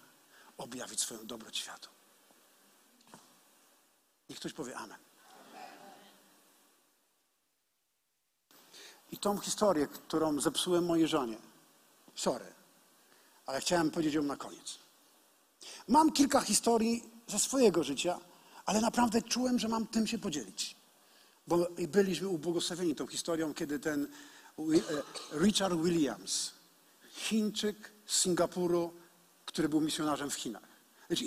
[0.57, 1.89] objawić swoją dobroć światu.
[4.29, 4.97] Niech ktoś powie Amen.
[9.11, 11.37] I tą historię, którą zepsułem mojej żonie,
[12.15, 12.45] sorry,
[13.45, 14.79] ale chciałem powiedzieć ją na koniec.
[15.87, 18.19] Mam kilka historii ze swojego życia,
[18.65, 20.75] ale naprawdę czułem, że mam tym się podzielić.
[21.47, 24.07] Bo byliśmy ubłogosławieni tą historią, kiedy ten
[24.59, 26.54] e, Richard Williams,
[27.15, 28.93] Chińczyk z Singapuru,
[29.45, 30.67] który był misjonarzem w Chinach.
[31.07, 31.25] Znaczy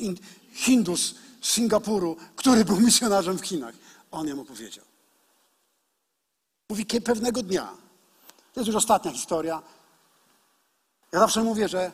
[0.53, 3.75] Hindus z Singapuru, który był misjonarzem w Chinach.
[4.11, 4.85] On jemu powiedział.
[6.69, 7.77] Mówi, pewnego dnia,
[8.55, 9.63] to jest już ostatnia historia,
[11.13, 11.93] ja zawsze mówię, że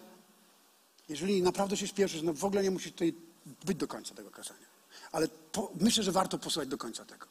[1.09, 3.15] jeżeli naprawdę się śpieszysz, no w ogóle nie musisz tutaj
[3.65, 4.67] być do końca tego kazania.
[5.13, 7.27] Ale po, myślę, że warto posłuchać do końca tego.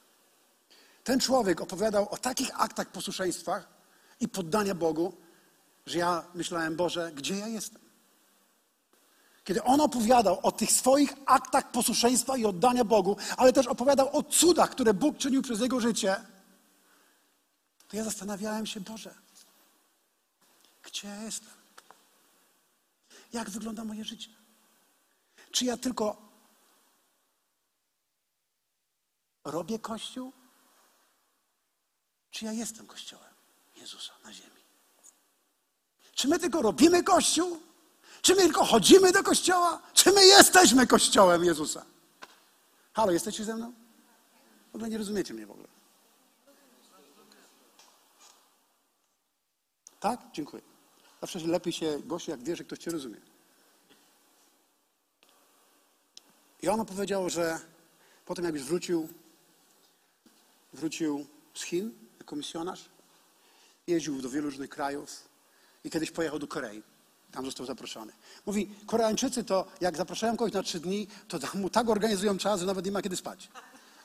[1.03, 3.63] Ten człowiek opowiadał o takich aktach posłuszeństwa
[4.19, 5.13] i poddania Bogu,
[5.85, 7.81] że ja myślałem, Boże, gdzie ja jestem?
[9.43, 14.23] Kiedy on opowiadał o tych swoich aktach posłuszeństwa i oddania Bogu, ale też opowiadał o
[14.23, 16.15] cudach, które Bóg czynił przez jego życie,
[17.87, 19.15] to ja zastanawiałem się, Boże,
[20.83, 21.53] gdzie ja jestem?
[23.33, 24.29] Jak wygląda moje życie?
[25.51, 26.29] Czy ja tylko
[29.43, 30.33] robię Kościół?
[32.31, 33.33] Czy ja jestem Kościołem
[33.75, 34.62] Jezusa na ziemi?
[36.15, 37.59] Czy my tylko robimy Kościół?
[38.21, 39.81] Czy my tylko chodzimy do Kościoła?
[39.93, 41.85] Czy my jesteśmy Kościołem Jezusa?
[42.93, 43.73] Halo, jesteście ze mną?
[44.71, 45.67] W ogóle nie rozumiecie mnie w ogóle.
[49.99, 50.19] Tak?
[50.33, 50.61] Dziękuję.
[51.21, 53.17] Zawsze lepiej się głosi, jak wie, że ktoś cię rozumie.
[56.61, 57.59] I ono powiedział, że
[58.25, 59.09] potem jak już wrócił,
[60.73, 62.35] wrócił z Chin jako
[63.87, 65.32] jeździł do wielu różnych krajów
[65.83, 66.83] i kiedyś pojechał do Korei.
[67.31, 68.13] Tam został zaproszony.
[68.45, 72.65] Mówi, Koreańczycy to jak zapraszają kogoś na trzy dni, to mu tak organizują czas, że
[72.65, 73.49] nawet nie ma kiedy spać.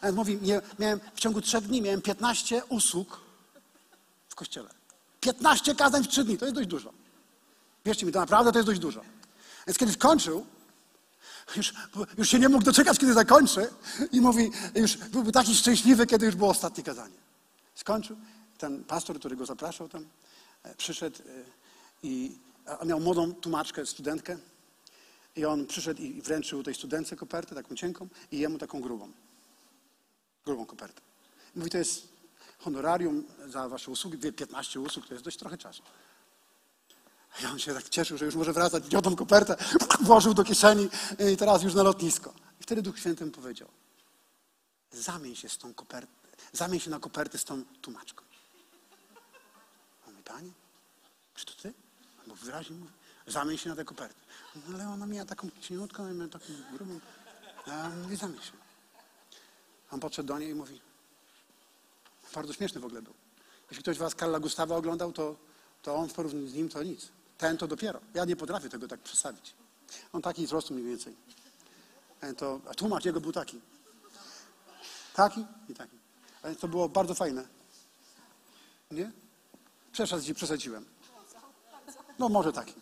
[0.01, 0.39] A mówi,
[0.79, 3.21] miałem, w ciągu trzech dni miałem 15 usług
[4.29, 4.69] w kościele.
[5.21, 6.93] 15 kazań w trzy dni, to jest dość dużo.
[7.85, 9.03] Wierzcie mi, to naprawdę to jest dość dużo.
[9.67, 10.47] Więc kiedy skończył,
[11.57, 11.75] już,
[12.19, 13.71] już się nie mógł doczekać, kiedy zakończy
[14.13, 17.17] i mówi, już byłby taki szczęśliwy, kiedy już było ostatnie kazanie.
[17.75, 18.17] Skończył,
[18.59, 20.07] ten pastor, który go zapraszał tam,
[20.63, 21.25] e, przyszedł e,
[22.03, 22.39] i
[22.85, 24.39] miał młodą tłumaczkę, studentkę
[25.37, 29.13] i on przyszedł i wręczył tej studentce kopertę, taką cienką i jemu taką grubą.
[30.45, 31.01] Grubą kopertę.
[31.57, 32.09] Mówi, to jest
[32.59, 35.83] honorarium za wasze usługi, wie, 15 usług, to jest dość trochę czasu.
[37.43, 39.57] I on się tak cieszył, że już może wracać, wziął tą kopertę,
[40.01, 40.89] włożył do kieszeni
[41.33, 42.35] i teraz już na lotnisko.
[42.61, 43.69] I wtedy Duch Święty mu powiedział,
[44.93, 46.13] zamień się z tą kopertą,
[46.53, 48.25] zamień się na kopertę z tą tłumaczką.
[50.07, 50.51] On mówi, Panie,
[51.35, 51.73] czy to ty?
[52.43, 52.93] Wyraźnie mówi,
[53.27, 54.21] zamień się na tę kopertę.
[54.57, 57.01] No, ale ona miała taką cieniutką, ja miałem taką grubą.
[57.67, 58.53] A ja mówię, zamień się.
[59.91, 60.81] On podszedł do niej i mówi,
[62.35, 63.15] bardzo śmieszny w ogóle był.
[63.71, 65.37] Jeśli ktoś was Karla Gustawa oglądał, to,
[65.83, 67.09] to on w porównaniu z nim to nic.
[67.39, 68.01] Ten to dopiero.
[68.15, 69.55] Ja nie potrafię tego tak przedstawić.
[70.13, 71.17] On taki wzrostu mniej więcej.
[72.21, 73.61] E, To, a tłumacz jego był taki.
[75.15, 75.97] Taki i taki.
[76.43, 77.45] Ale to było bardzo fajne.
[78.91, 79.13] Nie?
[79.93, 80.85] Przesadzि- Przesadziłem.
[82.19, 82.75] No może taki.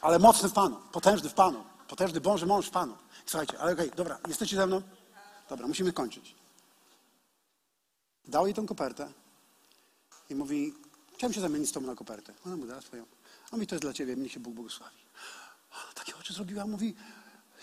[0.00, 2.96] Ale mocny w Panu, potężny w Panu, potężny Boży mąż w Panu.
[3.26, 4.82] Słuchajcie, ale okej, dobra, jesteście ze mną?
[5.48, 6.34] Dobra, musimy kończyć.
[8.24, 9.12] Dał jej tą kopertę
[10.30, 10.74] i mówi,
[11.14, 12.34] chciałem się zamienić z tobą na kopertę.
[12.46, 13.02] Ona mu dała swoją.
[13.52, 14.96] On mówi, to jest dla ciebie, mnie się Bóg błogosławi.
[15.94, 16.94] Takie oczy zrobiła, mówi,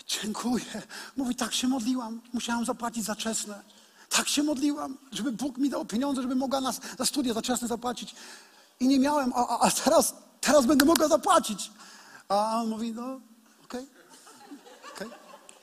[0.06, 0.82] dziękuję.
[1.16, 3.62] Mówi, tak się modliłam, musiałam zapłacić za czesne.
[4.08, 7.68] Tak się modliłam, żeby Bóg mi dał pieniądze, żeby mogła nas za studia za czesne
[7.68, 8.14] zapłacić.
[8.80, 11.70] I nie miałem, a, a, teraz, teraz będę mogła zapłacić.
[12.28, 13.20] A on mówi, no
[13.64, 13.86] okej,
[14.94, 15.08] okej.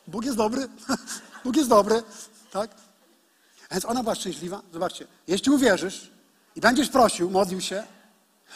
[0.07, 0.67] Bóg jest dobry,
[1.45, 2.03] Bóg jest dobry,
[2.51, 2.71] tak?
[3.71, 4.61] Więc ona była szczęśliwa.
[4.73, 6.11] Zobaczcie, jeśli uwierzysz
[6.55, 7.83] i będziesz prosił, modlił się,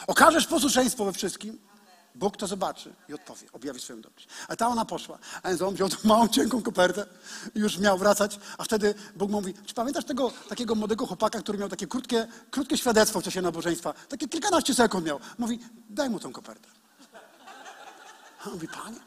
[0.06, 1.58] okażesz posłuszeństwo we wszystkim,
[2.14, 4.26] Bóg to zobaczy i odpowie, objawi swoją dobroć.
[4.48, 7.06] A ta ona poszła, a więc on wziął tą małą, cienką kopertę
[7.54, 11.58] i już miał wracać, a wtedy Bóg mówi, czy pamiętasz tego takiego młodego chłopaka, który
[11.58, 13.92] miał takie krótkie, krótkie świadectwo w czasie nabożeństwa?
[14.08, 15.20] Takie kilkanaście sekund miał.
[15.38, 15.58] Mówi,
[15.90, 16.68] daj mu tą kopertę.
[18.40, 19.00] A on mówi, panie,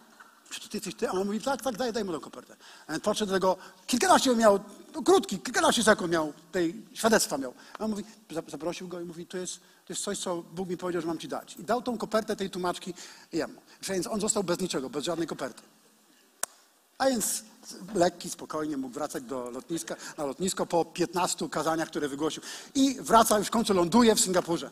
[0.49, 1.09] czy to ty jesteś ty?
[1.09, 2.55] A on mówi, tak, tak, daj, daj mu tą kopertę.
[2.87, 4.59] A on podszedł do tego, kilkanaście miał,
[4.95, 7.53] no, krótki, kilkanaście sekund miał, tej świadectwa miał.
[7.79, 9.59] A on mówi, za- zaprosił go i mówi, to jest,
[9.91, 11.55] jest coś, co Bóg mi powiedział, że mam ci dać.
[11.55, 12.93] I dał tą kopertę tej tłumaczki
[13.33, 13.61] jemu.
[13.83, 15.61] Więc on został bez niczego, bez żadnej koperty.
[16.97, 17.43] A więc
[17.95, 22.43] lekki, spokojnie mógł wracać do lotniska, na lotnisko po 15 kazaniach, które wygłosił.
[22.75, 24.69] I wraca, już w końcu ląduje w Singapurze.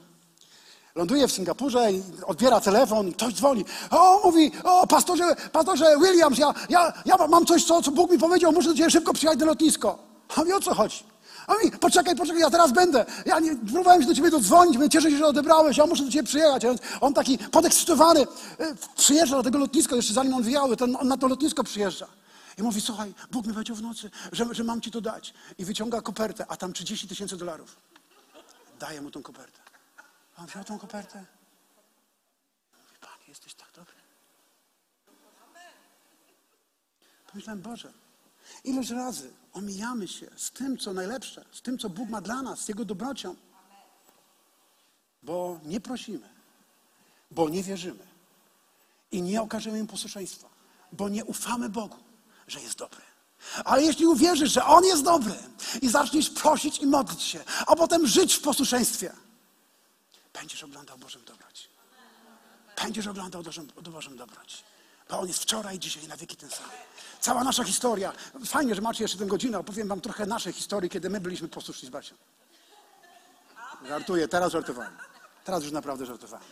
[0.96, 1.90] Ląduje w Singapurze
[2.26, 3.66] odbiera telefon ktoś dzwoni.
[3.92, 8.18] O, mówi, o, pastorze, pastorze Williams, ja, ja, ja mam coś, co, co Bóg mi
[8.18, 10.00] powiedział, muszę do ciebie szybko przyjechać na lotnisko.
[10.36, 11.04] A mówi, o co chodzi?
[11.50, 13.06] A mówi, poczekaj, poczekaj, ja teraz będę.
[13.26, 16.12] Ja nie, próbowałem się do ciebie dodzwonić, mówię, cieszę się, że odebrałeś, ja muszę do
[16.12, 16.64] ciebie przyjechać.
[16.64, 18.26] Więc on taki podekscytowany e,
[18.96, 22.08] przyjeżdża do tego lotniska, jeszcze zanim on wyjały, to on na to lotnisko przyjeżdża.
[22.58, 25.34] I mówi, słuchaj, Bóg mi powiedział w nocy, że, że mam ci to dać.
[25.58, 27.76] I wyciąga kopertę, a tam 30 tysięcy dolarów.
[28.80, 29.60] Daje mu tą kopertę.
[30.38, 31.26] A on wziął tą kopertę.
[32.74, 33.94] Mówi, Panie, jesteś tak dobry.
[37.32, 37.94] Pomyślałem, Boże,
[38.64, 42.60] ileż razy omijamy się z tym, co najlepsze, z tym, co Bóg ma dla nas,
[42.60, 43.36] z Jego dobrocią.
[45.24, 46.30] Bo nie prosimy,
[47.32, 48.08] bo nie wierzymy
[49.12, 50.50] i nie okażemy im posłuszeństwa,
[50.92, 51.98] bo nie ufamy Bogu,
[52.48, 53.02] że jest dobry.
[53.66, 55.36] Ale jeśli uwierzysz, że On jest dobry
[55.82, 59.14] i zaczniesz prosić i modlić się, a potem żyć w posłuszeństwie,
[60.34, 61.70] będziesz oglądał Bożą dobroć.
[62.84, 64.64] Będziesz oglądał Bożą, Bożą dobroć.
[65.10, 66.70] Bo On jest wczoraj, dzisiaj na wieki ten sam.
[67.20, 68.14] Cała nasza historia.
[68.46, 69.60] Fajnie, że macie jeszcze tę godzinę.
[69.60, 72.16] Opowiem wam trochę naszej historii, kiedy my byliśmy posłuszni z Basią.
[73.88, 74.98] Żartuję, teraz żartowałem.
[75.44, 76.48] Teraz już naprawdę żartowałem.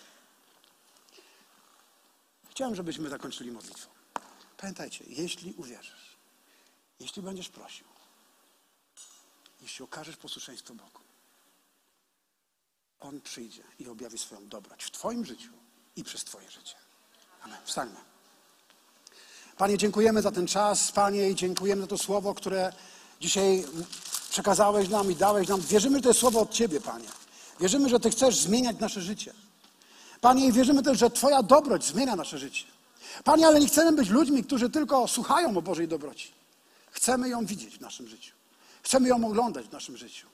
[2.50, 3.90] Chciałem, żebyśmy zakończyli modlitwą.
[4.58, 6.18] Pamiętajcie, jeśli uwierzysz,
[7.00, 7.88] jeśli będziesz prosił,
[9.62, 11.02] jeśli okażesz posłuszeństwo Bogu,
[13.00, 15.52] On przyjdzie i objawi swoją dobroć w Twoim życiu
[15.96, 16.76] i przez Twoje życie.
[17.42, 17.58] Amen.
[17.66, 18.17] Wstańmy.
[19.58, 22.74] Panie, dziękujemy za ten czas, Panie, i dziękujemy za to słowo, które
[23.22, 23.66] dzisiaj
[24.30, 25.62] przekazałeś nam i dałeś nam.
[25.62, 27.08] Wierzymy, że to jest słowo od Ciebie, Panie.
[27.60, 29.34] Wierzymy, że Ty chcesz zmieniać nasze życie.
[30.22, 32.66] Panie, i wierzymy też, że Twoja dobroć zmienia nasze życie.
[33.24, 36.32] Panie, ale nie chcemy być ludźmi, którzy tylko słuchają o Bożej dobroci.
[36.92, 38.36] Chcemy ją widzieć w naszym życiu.
[38.84, 40.28] Chcemy ją oglądać w naszym życiu.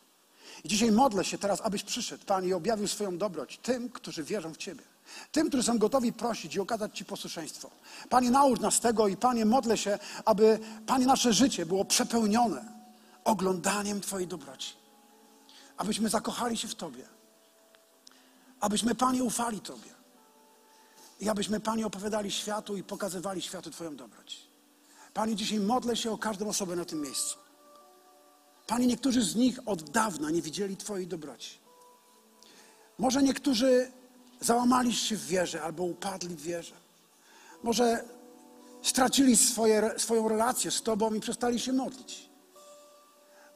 [0.63, 4.53] I dzisiaj modlę się teraz, abyś przyszedł, Panie, i objawił swoją dobroć tym, którzy wierzą
[4.53, 4.84] w Ciebie.
[5.32, 7.70] Tym, którzy są gotowi prosić i okazać Ci posłuszeństwo.
[8.10, 12.66] Panie, naucz nas tego i Panie, modlę się, aby, Panie, nasze życie było przepełnione
[13.24, 14.74] oglądaniem Twojej dobroci.
[15.78, 17.06] Abyśmy zakochali się w Tobie.
[18.60, 19.93] Abyśmy, Panie, ufali Tobie.
[21.20, 24.47] I abyśmy, Panie, opowiadali światu i pokazywali światu Twoją dobroć.
[25.14, 27.38] Panie, dzisiaj modlę się o każdą osobę na tym miejscu.
[28.68, 31.60] Panie, niektórzy z nich od dawna nie widzieli Twojej dobroci.
[32.97, 33.91] Może niektórzy
[34.44, 36.76] załamali się w wierze albo upadli w wierze.
[37.64, 38.04] Może
[38.82, 42.30] stracili swoje, swoją relację z Tobą i przestali się modlić.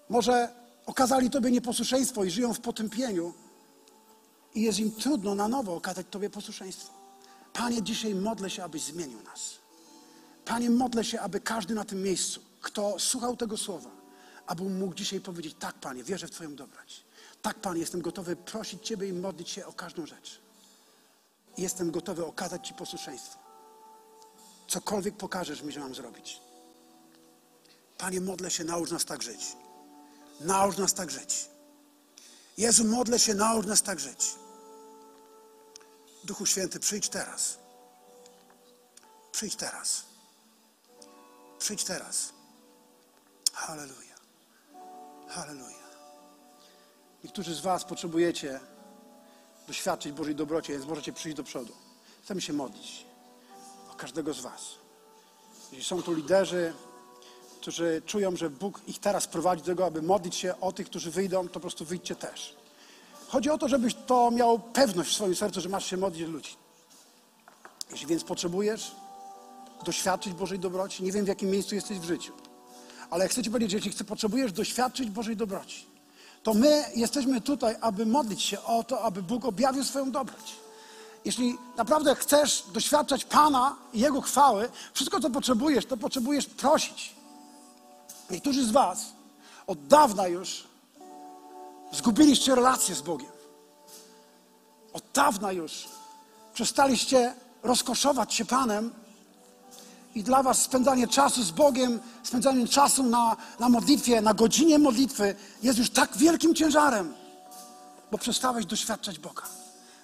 [0.10, 0.50] Może
[0.86, 3.34] okazali Tobie nieposłuszeństwo i żyją w potępieniu
[4.56, 6.94] i jest im trudno na nowo okazać Tobie posłuszeństwo.
[7.54, 9.56] Panie, dzisiaj modlę się, abyś zmienił nas.
[10.46, 13.90] Panie, modlę się, aby każdy na tym miejscu, kto słuchał tego słowa,
[14.48, 17.04] aby mógł dzisiaj powiedzieć: Tak, Panie, wierzę w Twoją dobroć.
[17.42, 20.47] Tak, Panie, jestem gotowy prosić Ciebie i modlić się o każdą rzecz.
[21.58, 23.39] Jestem gotowy okazać Ci posłuszeństwo.
[24.68, 26.41] Cokolwiek pokażesz mi, że mam zrobić.
[27.97, 29.55] Panie, modlę się, naucz nas tak żyć.
[30.41, 31.49] Naucz nas tak żyć.
[32.58, 34.36] Jezu, modlę się, naucz nas tak żyć.
[36.24, 37.58] Duchu Święty, przyjdź teraz.
[39.32, 40.03] Przyjdź teraz.
[41.60, 42.34] Przyjdź teraz.
[43.53, 44.16] Halleluja.
[45.28, 45.88] Halleluja.
[47.24, 48.60] Niektórzy z Was potrzebujecie
[49.68, 51.74] doświadczyć Bożej dobroci, więc możecie przyjść do przodu.
[52.24, 53.05] Chcemy się modlić
[53.91, 54.61] o każdego z Was.
[55.72, 56.74] Jeśli są tu liderzy,
[57.61, 61.11] którzy czują, że Bóg ich teraz prowadzi do tego, aby modlić się o tych, którzy
[61.11, 62.55] wyjdą, to po prostu wyjdźcie też.
[63.28, 66.55] Chodzi o to, żebyś to miał pewność w swoim sercu, że masz się modlić ludzi.
[67.91, 68.91] Jeśli więc potrzebujesz
[69.86, 72.34] doświadczyć Bożej dobroci, nie wiem w jakim miejscu jesteś w życiu,
[73.09, 75.97] ale chcę Ci powiedzieć, że jeśli potrzebujesz doświadczyć Bożej dobroci,
[76.44, 80.56] to my jesteśmy tutaj, aby modlić się o to, aby Bóg objawił swoją dobroć.
[81.26, 87.16] Jeśli naprawdę chcesz doświadczać Pana i Jego chwały, wszystko co potrzebujesz, to potrzebujesz prosić.
[88.30, 89.06] Niektórzy z Was
[89.68, 90.68] od dawna już
[91.92, 93.32] zgubiliście relację z Bogiem.
[94.94, 95.88] Od dawna już
[96.54, 97.34] przestaliście
[97.64, 98.94] rozkoszować się Panem
[100.18, 105.36] i dla Was spędzanie czasu z Bogiem, spędzanie czasu na, na modlitwie, na godzinie modlitwy
[105.63, 107.13] jest już tak wielkim ciężarem,
[108.11, 109.43] bo przestałeś doświadczać Boga,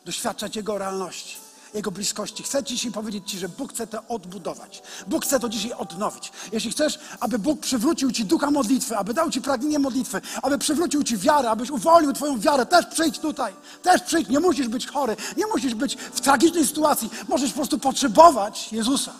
[0.05, 1.37] doświadczać Jego realności.
[1.73, 2.43] Jego bliskości.
[2.43, 4.83] Chcę dzisiaj powiedzieć Ci, że Bóg chce to odbudować.
[5.07, 6.31] Bóg chce to dzisiaj odnowić.
[6.51, 11.03] Jeśli chcesz, aby Bóg przywrócił Ci ducha modlitwy, aby dał Ci pragnienie modlitwy, aby przywrócił
[11.03, 13.53] Ci wiarę, abyś uwolnił Twoją wiarę, też przyjdź tutaj.
[13.81, 14.29] Też przyjdź.
[14.29, 15.15] Nie musisz być chory.
[15.37, 17.09] Nie musisz być w tragicznej sytuacji.
[17.27, 19.13] Możesz po prostu potrzebować Jezusa.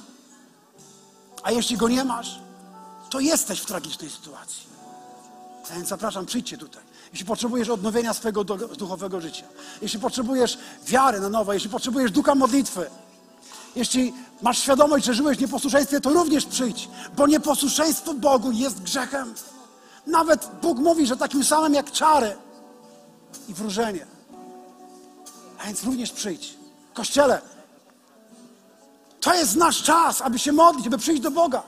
[1.43, 2.39] A jeśli Go nie masz,
[3.09, 4.63] to jesteś w tragicznej sytuacji.
[5.75, 6.83] Więc zapraszam, przyjdźcie tutaj
[7.13, 8.43] jeśli potrzebujesz odnowienia swojego
[8.77, 9.45] duchowego życia,
[9.81, 12.89] jeśli potrzebujesz wiary na nowo, jeśli potrzebujesz ducha modlitwy,
[13.75, 19.33] jeśli masz świadomość, że żyłeś w nieposłuszeństwie, to również przyjdź, bo nieposłuszeństwo Bogu jest grzechem.
[20.07, 22.37] Nawet Bóg mówi, że takim samym jak czary
[23.49, 24.05] i wróżenie.
[25.59, 26.53] A więc również przyjdź.
[26.93, 27.41] Kościele,
[29.23, 31.63] to jest nasz czas, aby się modlić, aby przyjść do Boga.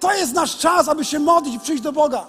[0.00, 2.26] To jest nasz czas, aby się modlić i przyjść do Boga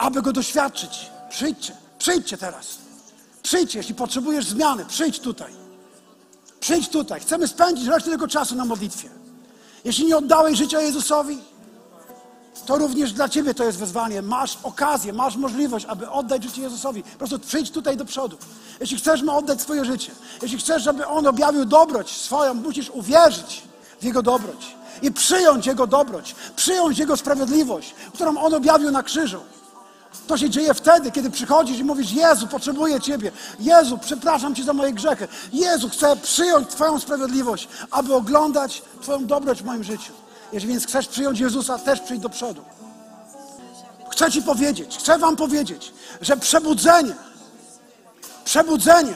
[0.00, 1.10] aby go doświadczyć.
[1.30, 2.78] Przyjdźcie, przyjdźcie teraz.
[3.42, 5.52] Przyjdźcie, jeśli potrzebujesz zmiany, przyjdź tutaj.
[6.60, 7.20] Przyjdź tutaj.
[7.20, 9.08] Chcemy spędzić resztę tego czasu na modlitwie.
[9.84, 11.38] Jeśli nie oddałeś życia Jezusowi,
[12.66, 14.22] to również dla Ciebie to jest wezwanie.
[14.22, 17.02] Masz okazję, masz możliwość, aby oddać życie Jezusowi.
[17.02, 18.36] Po prostu przyjdź tutaj do przodu.
[18.80, 23.62] Jeśli chcesz mu oddać swoje życie, jeśli chcesz, żeby On objawił dobroć swoją, musisz uwierzyć
[24.00, 29.40] w Jego dobroć i przyjąć Jego dobroć, przyjąć Jego sprawiedliwość, którą On objawił na krzyżu.
[30.26, 33.32] To się dzieje wtedy, kiedy przychodzisz i mówisz: Jezu, potrzebuję Ciebie.
[33.60, 35.28] Jezu, przepraszam Cię za moje grzechy.
[35.52, 40.12] Jezu, chcę przyjąć Twoją sprawiedliwość, aby oglądać Twoją dobroć w moim życiu.
[40.52, 42.64] Jeżeli więc chcesz przyjąć Jezusa, też przyjdź do przodu.
[44.10, 47.14] Chcę Ci powiedzieć, chcę Wam powiedzieć, że przebudzenie,
[48.44, 49.14] przebudzenie,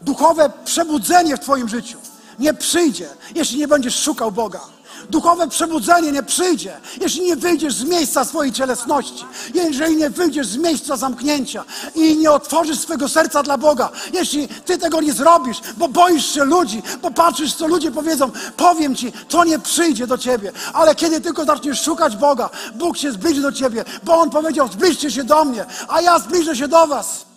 [0.00, 1.98] duchowe przebudzenie w Twoim życiu
[2.38, 4.60] nie przyjdzie, jeśli nie będziesz szukał Boga.
[5.10, 9.24] Duchowe przebudzenie nie przyjdzie, jeśli nie wyjdziesz z miejsca swojej cielesności,
[9.54, 13.90] jeżeli nie wyjdziesz z miejsca zamknięcia i nie otworzysz swojego serca dla Boga.
[14.12, 18.96] Jeśli ty tego nie zrobisz, bo boisz się ludzi, bo patrzysz, co ludzie powiedzą, powiem
[18.96, 20.52] ci, to nie przyjdzie do ciebie.
[20.72, 25.10] Ale kiedy tylko zaczniesz szukać Boga, Bóg się zbliży do ciebie, bo On powiedział, zbliżcie
[25.10, 27.27] się do mnie, a ja zbliżę się do was.